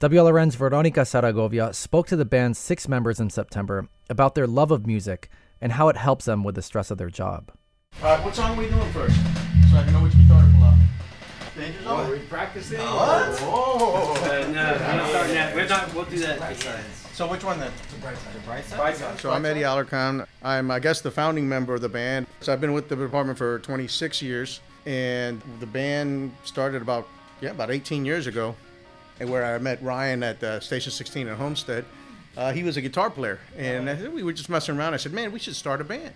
[0.00, 4.86] WLRN's Veronica Saragovia spoke to the band's six members in September about their love of
[4.86, 5.28] music
[5.60, 7.50] and how it helps them with the stress of their job.
[8.00, 9.16] All right, what song are we doing first?
[9.72, 10.74] So I can know which guitar to pull out.
[11.56, 12.06] Danger Zone?
[12.06, 12.78] Are we practicing?
[12.78, 13.40] What?
[13.40, 14.14] Whoa.
[14.14, 15.54] Uh, no, we're not starting that.
[15.56, 16.56] We're not, we'll do that.
[17.14, 17.72] So which one then?
[17.92, 18.34] The bright side.
[18.34, 18.76] The bright side?
[18.78, 19.18] Bright side.
[19.18, 20.24] So I'm Eddie Alarcon.
[20.44, 22.28] I'm, I guess, the founding member of the band.
[22.40, 27.08] So I've been with the department for 26 years, and the band started about
[27.40, 28.54] yeah about 18 years ago,
[29.20, 31.84] and where I met Ryan at uh, Station 16 in Homestead.
[32.36, 34.94] Uh, he was a guitar player, and uh, we were just messing around.
[34.94, 36.12] I said, "Man, we should start a band."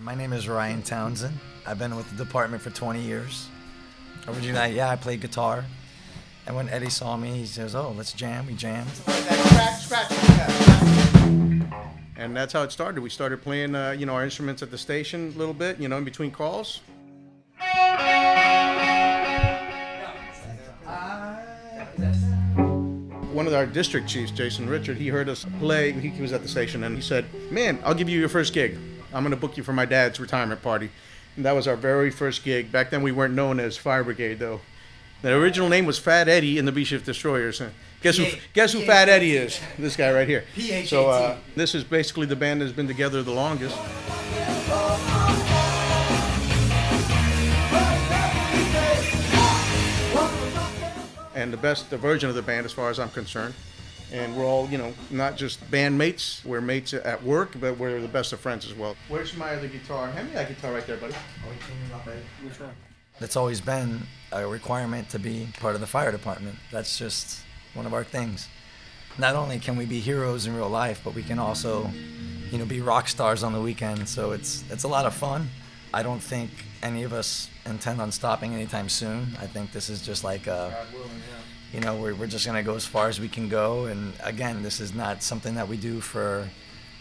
[0.00, 1.38] My name is Ryan Townsend.
[1.66, 3.48] I've been with the department for 20 years.
[4.26, 5.64] Originally, yeah, I played guitar.
[6.46, 8.90] And when Eddie saw me, he says, "Oh, let's jam." We jammed.
[12.16, 13.00] And that's how it started.
[13.00, 15.88] We started playing, uh, you know, our instruments at the station a little bit, you
[15.88, 16.80] know, in between calls.
[23.32, 25.92] One of our district chiefs, Jason Richard, he heard us play.
[25.92, 28.76] He was at the station and he said, "Man, I'll give you your first gig.
[29.12, 30.90] I'm going to book you for my dad's retirement party."
[31.36, 32.72] And that was our very first gig.
[32.72, 34.60] Back then, we weren't known as Fire Brigade, though.
[35.22, 37.62] The original name was Fat Eddie and the B Shift Destroyers.
[38.02, 38.26] Guess who?
[38.52, 39.60] Guess who Fat Eddie is?
[39.78, 40.44] This guy right here.
[40.86, 43.76] So uh, this is basically the band that's been together the longest.
[51.40, 53.54] And the best version of the band, as far as I'm concerned.
[54.12, 56.44] And we're all, you know, not just bandmates.
[56.44, 58.94] We're mates at work, but we're the best of friends as well.
[59.08, 60.08] Where's my other guitar?
[60.08, 61.14] Hand me that guitar right there, buddy.
[62.42, 62.74] Which one?
[63.20, 66.56] It's always been a requirement to be part of the fire department.
[66.70, 68.46] That's just one of our things.
[69.16, 71.90] Not only can we be heroes in real life, but we can also,
[72.50, 74.06] you know, be rock stars on the weekend.
[74.10, 75.48] So it's it's a lot of fun.
[75.94, 76.50] I don't think
[76.82, 79.36] any of us intend on stopping anytime soon.
[79.40, 80.86] I think this is just like a,
[81.72, 83.86] you know, we're, we're just gonna go as far as we can go.
[83.86, 86.48] And again, this is not something that we do for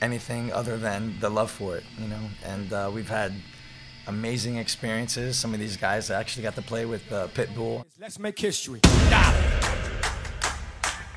[0.01, 2.21] anything other than the love for it, you know.
[2.45, 3.33] And uh, we've had
[4.07, 5.37] amazing experiences.
[5.37, 7.85] Some of these guys actually got to play with uh, Pitbull.
[7.99, 8.81] Let's make history.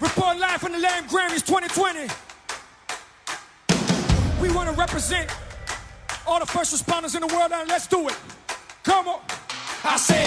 [0.01, 2.09] Report live from the Latin Grammys 2020.
[4.43, 5.30] We want to represent
[6.26, 8.16] all the first responders in the world, and let's do it.
[8.84, 9.20] Come on.
[9.84, 10.26] I say,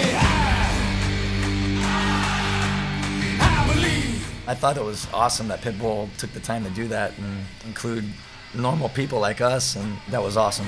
[4.48, 8.04] I thought it was awesome that Pitbull took the time to do that and include
[8.54, 10.66] normal people like us, and that was awesome.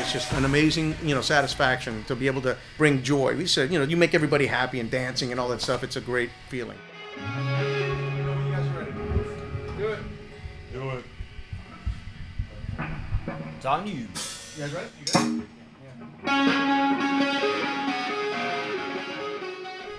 [0.00, 3.36] It's just an amazing, you know, satisfaction to be able to bring joy.
[3.36, 5.82] We said, you know, you make everybody happy and dancing and all that stuff.
[5.82, 6.78] It's a great feeling.
[9.76, 9.98] Do it.
[10.72, 11.04] Do it.
[13.56, 13.94] It's on you.
[13.94, 14.08] You
[14.58, 14.88] guys ready?
[15.00, 15.46] You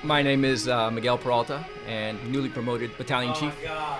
[0.06, 3.54] My name is uh, Miguel Peralta and newly promoted battalion chief.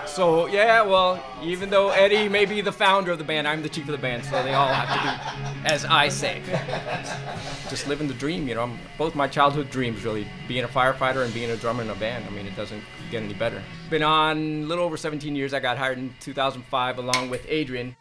[0.06, 3.68] So yeah, well, even though Eddie may be the founder of the band, I'm the
[3.68, 6.42] chief of the band, so they all have to do as I say.
[7.68, 8.62] Just living the dream, you know.
[8.62, 11.94] I'm, both my childhood dreams, really, being a firefighter and being a drummer in a
[11.96, 12.24] band.
[12.24, 13.62] I mean, it doesn't get any better.
[13.90, 15.52] Been on a little over 17 years.
[15.52, 17.96] I got hired in 2005 along with Adrian.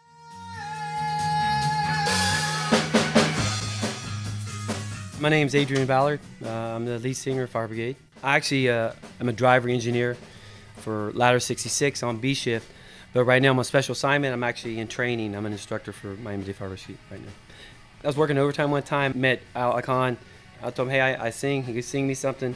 [5.18, 6.20] My name is Adrian Ballard.
[6.44, 7.96] Uh, I'm the lead singer of Fire Brigade.
[8.22, 8.92] I actually uh,
[9.22, 10.18] am a driver engineer
[10.76, 12.70] for Ladder 66 on B shift,
[13.14, 14.34] but right now I'm on special assignment.
[14.34, 15.34] I'm actually in training.
[15.34, 17.32] I'm an instructor for Miami-Dade Fire Rescue right now.
[18.04, 20.18] I was working overtime one time, met Alarcon.
[20.62, 21.64] I told him, hey, I, I sing.
[21.64, 22.54] He could sing me something.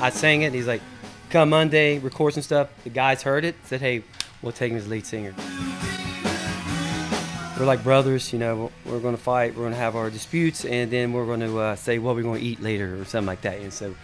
[0.00, 0.52] I sang it.
[0.52, 0.82] He's like,
[1.30, 2.68] come Monday, record some stuff.
[2.82, 4.02] The guys heard it, said, hey,
[4.42, 5.34] we'll take him as lead singer.
[7.58, 8.70] We're like brothers, you know.
[8.84, 9.54] We're going to fight.
[9.54, 12.22] We're going to have our disputes, and then we're going to uh, say what we're
[12.22, 13.58] going to eat later or something like that.
[13.58, 13.94] And so,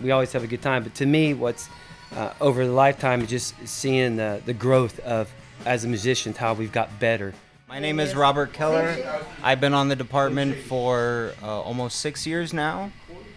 [0.00, 0.84] we always have a good time.
[0.84, 1.68] But to me, what's
[2.14, 5.32] uh, over the lifetime is just seeing the, the growth of
[5.64, 7.34] as a musician, how we've got better.
[7.68, 8.96] My name is Robert Keller.
[9.42, 12.90] I've been on the department for uh, almost six years now.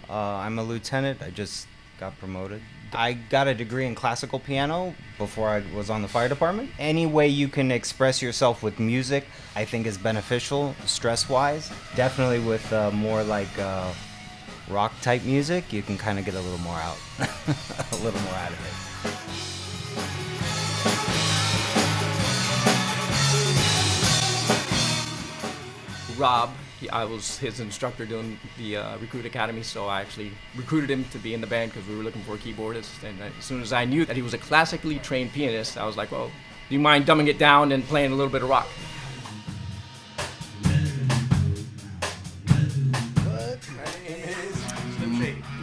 [0.10, 1.22] Uh, I'm a lieutenant.
[1.22, 1.68] I just
[2.06, 2.62] got promoted.
[2.94, 6.70] I got a degree in classical piano before I was on the fire department.
[6.78, 9.26] Any way you can express yourself with music,
[9.56, 11.72] I think is beneficial stress wise.
[11.96, 13.92] Definitely with uh, more like uh,
[14.70, 18.36] rock type music, you can kind of get a little more out, a little more
[18.36, 18.74] out of it.
[26.20, 30.90] Rob He, I was his instructor doing the uh, recruit academy, so I actually recruited
[30.90, 33.04] him to be in the band because we were looking for a keyboardist.
[33.04, 35.96] And as soon as I knew that he was a classically trained pianist, I was
[35.96, 36.30] like, well,
[36.68, 38.68] do you mind dumbing it down and playing a little bit of rock?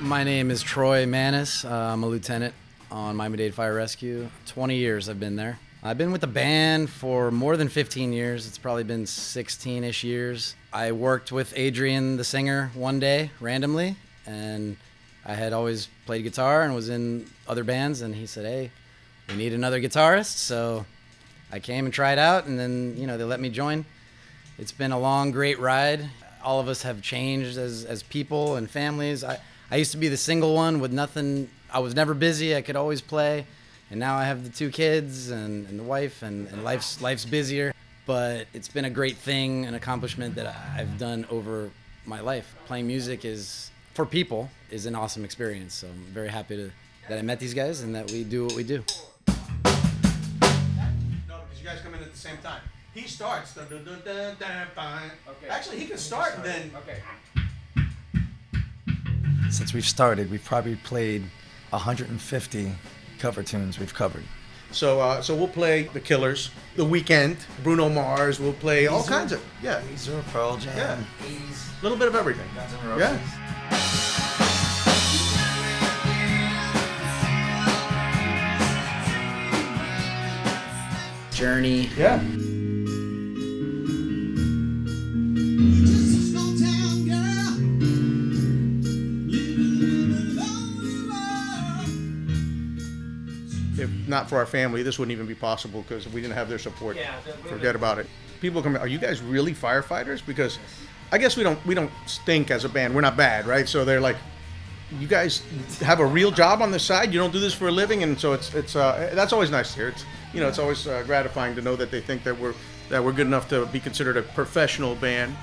[0.01, 1.65] My name is Troy Manis.
[1.65, 2.55] Uh, I'm a lieutenant
[2.91, 4.29] on Miami-Dade Fire Rescue.
[4.47, 5.59] 20 years I've been there.
[5.85, 8.47] I've been with the band for more than 15 years.
[8.47, 10.55] It's probably been 16 ish years.
[10.73, 14.77] I worked with Adrian, the singer, one day randomly, and
[15.27, 18.01] I had always played guitar and was in other bands.
[18.01, 18.71] And he said, Hey,
[19.29, 20.37] we need another guitarist.
[20.37, 20.87] So
[21.51, 23.85] I came and tried out, and then, you know, they let me join.
[24.59, 26.09] It's been a long, great ride.
[26.45, 29.25] All of us have changed as, as people and families.
[29.25, 31.51] I, I used to be the single one with nothing.
[31.73, 32.55] I was never busy.
[32.55, 33.47] I could always play.
[33.93, 37.27] And now I have the two kids and, and the wife, and, and life's, life's
[37.27, 37.75] busier.
[38.07, 41.71] But it's been a great thing, an accomplishment that I've done over
[42.07, 42.55] my life.
[42.65, 45.75] Playing music is, for people, is an awesome experience.
[45.75, 46.71] So I'm very happy to,
[47.11, 48.83] that I met these guys and that we do what we do.
[49.29, 49.35] No,
[51.29, 52.63] because you guys come in at the same time.
[52.95, 53.55] He starts.
[53.55, 55.11] Dun, dun, dun, dun, dun, dun.
[55.51, 56.71] Actually, he can start and then.
[56.77, 56.97] Okay.
[59.51, 61.25] Since we've started, we've probably played
[61.69, 62.73] 150
[63.23, 64.25] cover tunes we've covered.
[64.73, 68.41] So, uh, so we'll play The Killers, The Weeknd, Bruno Mars.
[68.41, 69.09] We'll play all Weezer.
[69.09, 72.49] kinds of yeah, Weezer, Pearl Jam, yeah, a little bit of everything.
[72.57, 73.01] Guns N' Roses.
[73.01, 73.19] Yeah.
[81.33, 81.89] Journey.
[81.97, 82.21] Yeah.
[94.13, 96.97] Not for our family, this wouldn't even be possible because we didn't have their support.
[96.97, 98.07] Yeah, Forget about it.
[98.41, 98.77] People come.
[98.77, 100.25] Are you guys really firefighters?
[100.25, 100.59] Because
[101.11, 102.95] I guess we don't we don't stink as a band.
[102.95, 103.67] We're not bad, right?
[103.69, 104.17] So they're like,
[105.01, 105.43] you guys
[105.81, 107.13] have a real job on the side.
[107.13, 109.73] You don't do this for a living, and so it's it's uh, that's always nice
[109.73, 109.89] to hear.
[109.89, 110.05] It's
[110.35, 112.55] you know it's always uh, gratifying to know that they think that we're
[112.91, 115.35] that we're good enough to be considered a professional band.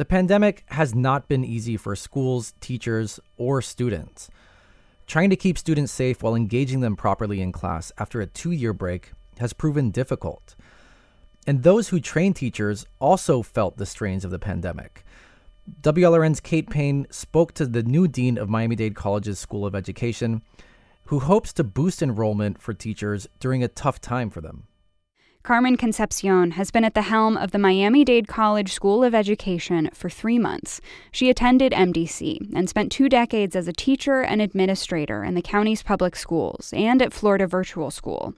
[0.00, 4.30] The pandemic has not been easy for schools, teachers, or students.
[5.06, 8.72] Trying to keep students safe while engaging them properly in class after a two year
[8.72, 10.56] break has proven difficult.
[11.46, 15.04] And those who train teachers also felt the strains of the pandemic.
[15.82, 20.40] WLRN's Kate Payne spoke to the new dean of Miami Dade College's School of Education,
[21.08, 24.66] who hopes to boost enrollment for teachers during a tough time for them.
[25.42, 29.88] Carmen Concepcion has been at the helm of the Miami Dade College School of Education
[29.94, 30.82] for three months.
[31.12, 35.82] She attended MDC and spent two decades as a teacher and administrator in the county's
[35.82, 38.34] public schools and at Florida Virtual School.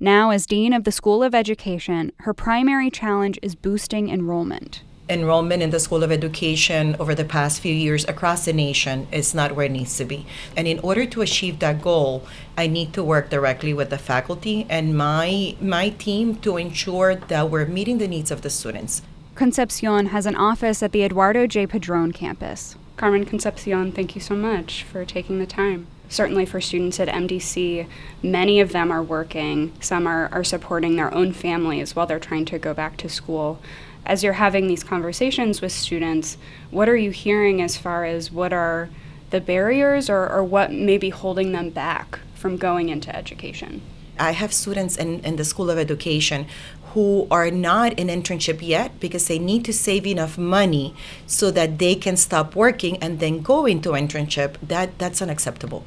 [0.00, 4.82] Now, as Dean of the School of Education, her primary challenge is boosting enrollment.
[5.08, 9.34] Enrollment in the School of Education over the past few years across the nation is
[9.34, 10.26] not where it needs to be.
[10.56, 12.26] And in order to achieve that goal,
[12.56, 17.50] I need to work directly with the faculty and my my team to ensure that
[17.50, 19.02] we're meeting the needs of the students.
[19.34, 21.66] Concepcion has an office at the Eduardo J.
[21.66, 22.74] Padron campus.
[22.96, 25.86] Carmen Concepcion, thank you so much for taking the time.
[26.08, 27.86] Certainly for students at MDC,
[28.22, 29.72] many of them are working.
[29.80, 33.60] Some are, are supporting their own families while they're trying to go back to school.
[34.06, 36.38] As you're having these conversations with students,
[36.70, 38.88] what are you hearing as far as what are
[39.30, 43.82] the barriers or, or what may be holding them back from going into education?
[44.18, 46.46] I have students in, in the School of Education
[46.94, 50.94] who are not in internship yet because they need to save enough money
[51.26, 54.54] so that they can stop working and then go into internship.
[54.62, 55.84] That that's unacceptable.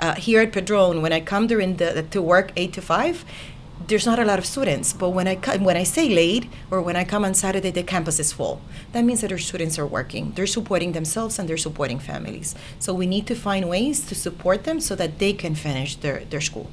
[0.00, 3.24] Uh, here at Padron, when I come during the to work eight to five,
[3.88, 4.92] there's not a lot of students.
[4.92, 7.82] But when I co- when I say late or when I come on Saturday, the
[7.82, 8.60] campus is full.
[8.92, 10.32] That means that our students are working.
[10.32, 12.54] They're supporting themselves and they're supporting families.
[12.78, 16.24] So we need to find ways to support them so that they can finish their,
[16.24, 16.70] their school.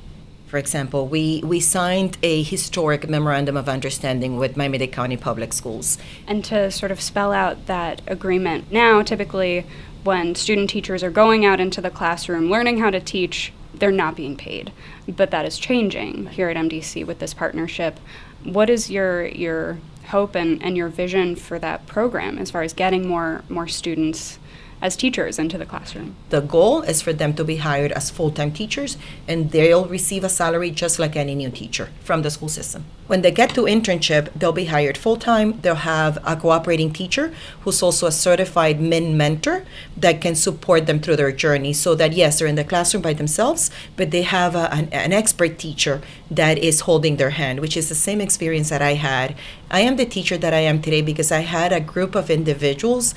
[0.47, 5.97] For example, we, we signed a historic memorandum of understanding with Miami-Dade County Public Schools.
[6.27, 9.65] And to sort of spell out that agreement, now typically
[10.03, 13.51] when student teachers are going out into the classroom learning how to teach,
[13.83, 14.71] they're not being paid.
[15.09, 17.99] But that is changing here at MDC with this partnership.
[18.45, 19.77] What is your your
[20.07, 24.39] hope and, and your vision for that program as far as getting more more students
[24.83, 26.15] as teachers into the classroom?
[26.29, 30.25] The goal is for them to be hired as full time teachers and they'll receive
[30.25, 32.85] a salary just like any new teacher from the school system.
[33.07, 35.59] When they get to internship, they'll be hired full time.
[35.61, 39.65] They'll have a cooperating teacher who's also a certified MIN mentor
[39.95, 43.13] that can support them through their journey so that, yes, they're in the classroom by
[43.13, 47.77] themselves, but they have a, an, an expert teacher that is holding their hand, which
[47.77, 49.35] is the same experience that I had.
[49.69, 53.13] I am the teacher that I am today because I had a group of individuals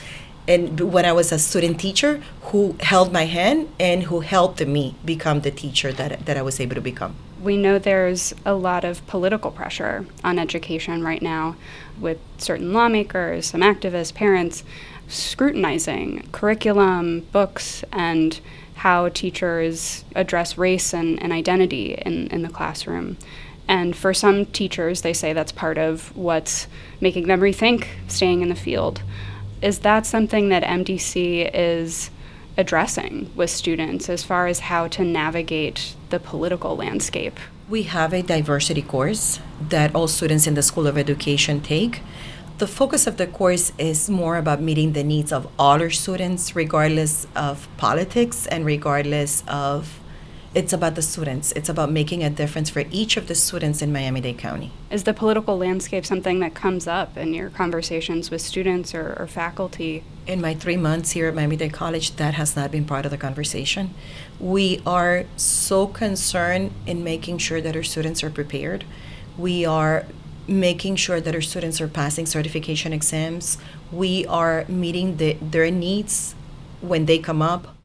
[0.48, 4.94] and when I was a student teacher who held my hand and who helped me
[5.04, 7.16] become the teacher that, that I was able to become.
[7.42, 11.56] We know there's a lot of political pressure on education right now
[12.00, 14.64] with certain lawmakers, some activists, parents
[15.08, 18.40] scrutinizing curriculum, books, and
[18.76, 23.16] how teachers address race and, and identity in, in the classroom.
[23.68, 26.68] And for some teachers, they say that's part of what's
[27.00, 29.02] making them rethink staying in the field.
[29.62, 32.10] Is that something that MDC is
[32.58, 37.38] addressing with students as far as how to navigate the political landscape?
[37.68, 42.02] We have a diversity course that all students in the School of Education take.
[42.58, 46.54] The focus of the course is more about meeting the needs of all our students,
[46.54, 50.00] regardless of politics and regardless of
[50.56, 51.52] it's about the students.
[51.52, 54.72] It's about making a difference for each of the students in Miami Dade County.
[54.90, 59.26] Is the political landscape something that comes up in your conversations with students or, or
[59.26, 60.02] faculty?
[60.26, 63.10] In my three months here at Miami Dade College, that has not been part of
[63.10, 63.92] the conversation.
[64.40, 68.84] We are so concerned in making sure that our students are prepared.
[69.36, 70.06] We are
[70.48, 73.58] making sure that our students are passing certification exams.
[73.92, 76.34] We are meeting the, their needs
[76.80, 77.76] when they come up.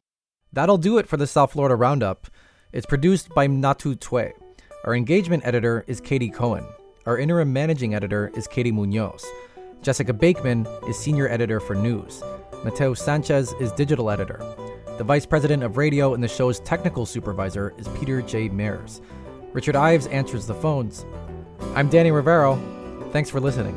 [0.50, 2.28] That'll do it for the South Florida Roundup.
[2.72, 4.32] It's produced by Natu Tue.
[4.84, 6.64] Our engagement editor is Katie Cohen.
[7.04, 9.26] Our interim managing editor is Katie Munoz.
[9.82, 12.22] Jessica Bakeman is senior editor for news.
[12.64, 14.38] Mateo Sanchez is digital editor.
[14.96, 18.48] The vice president of radio and the show's technical supervisor is Peter J.
[18.48, 19.02] Mears.
[19.52, 21.04] Richard Ives answers the phones.
[21.74, 22.56] I'm Danny Rivero.
[23.12, 23.76] Thanks for listening.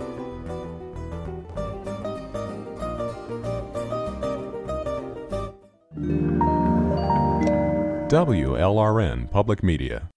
[8.09, 10.11] WLRN Public Media.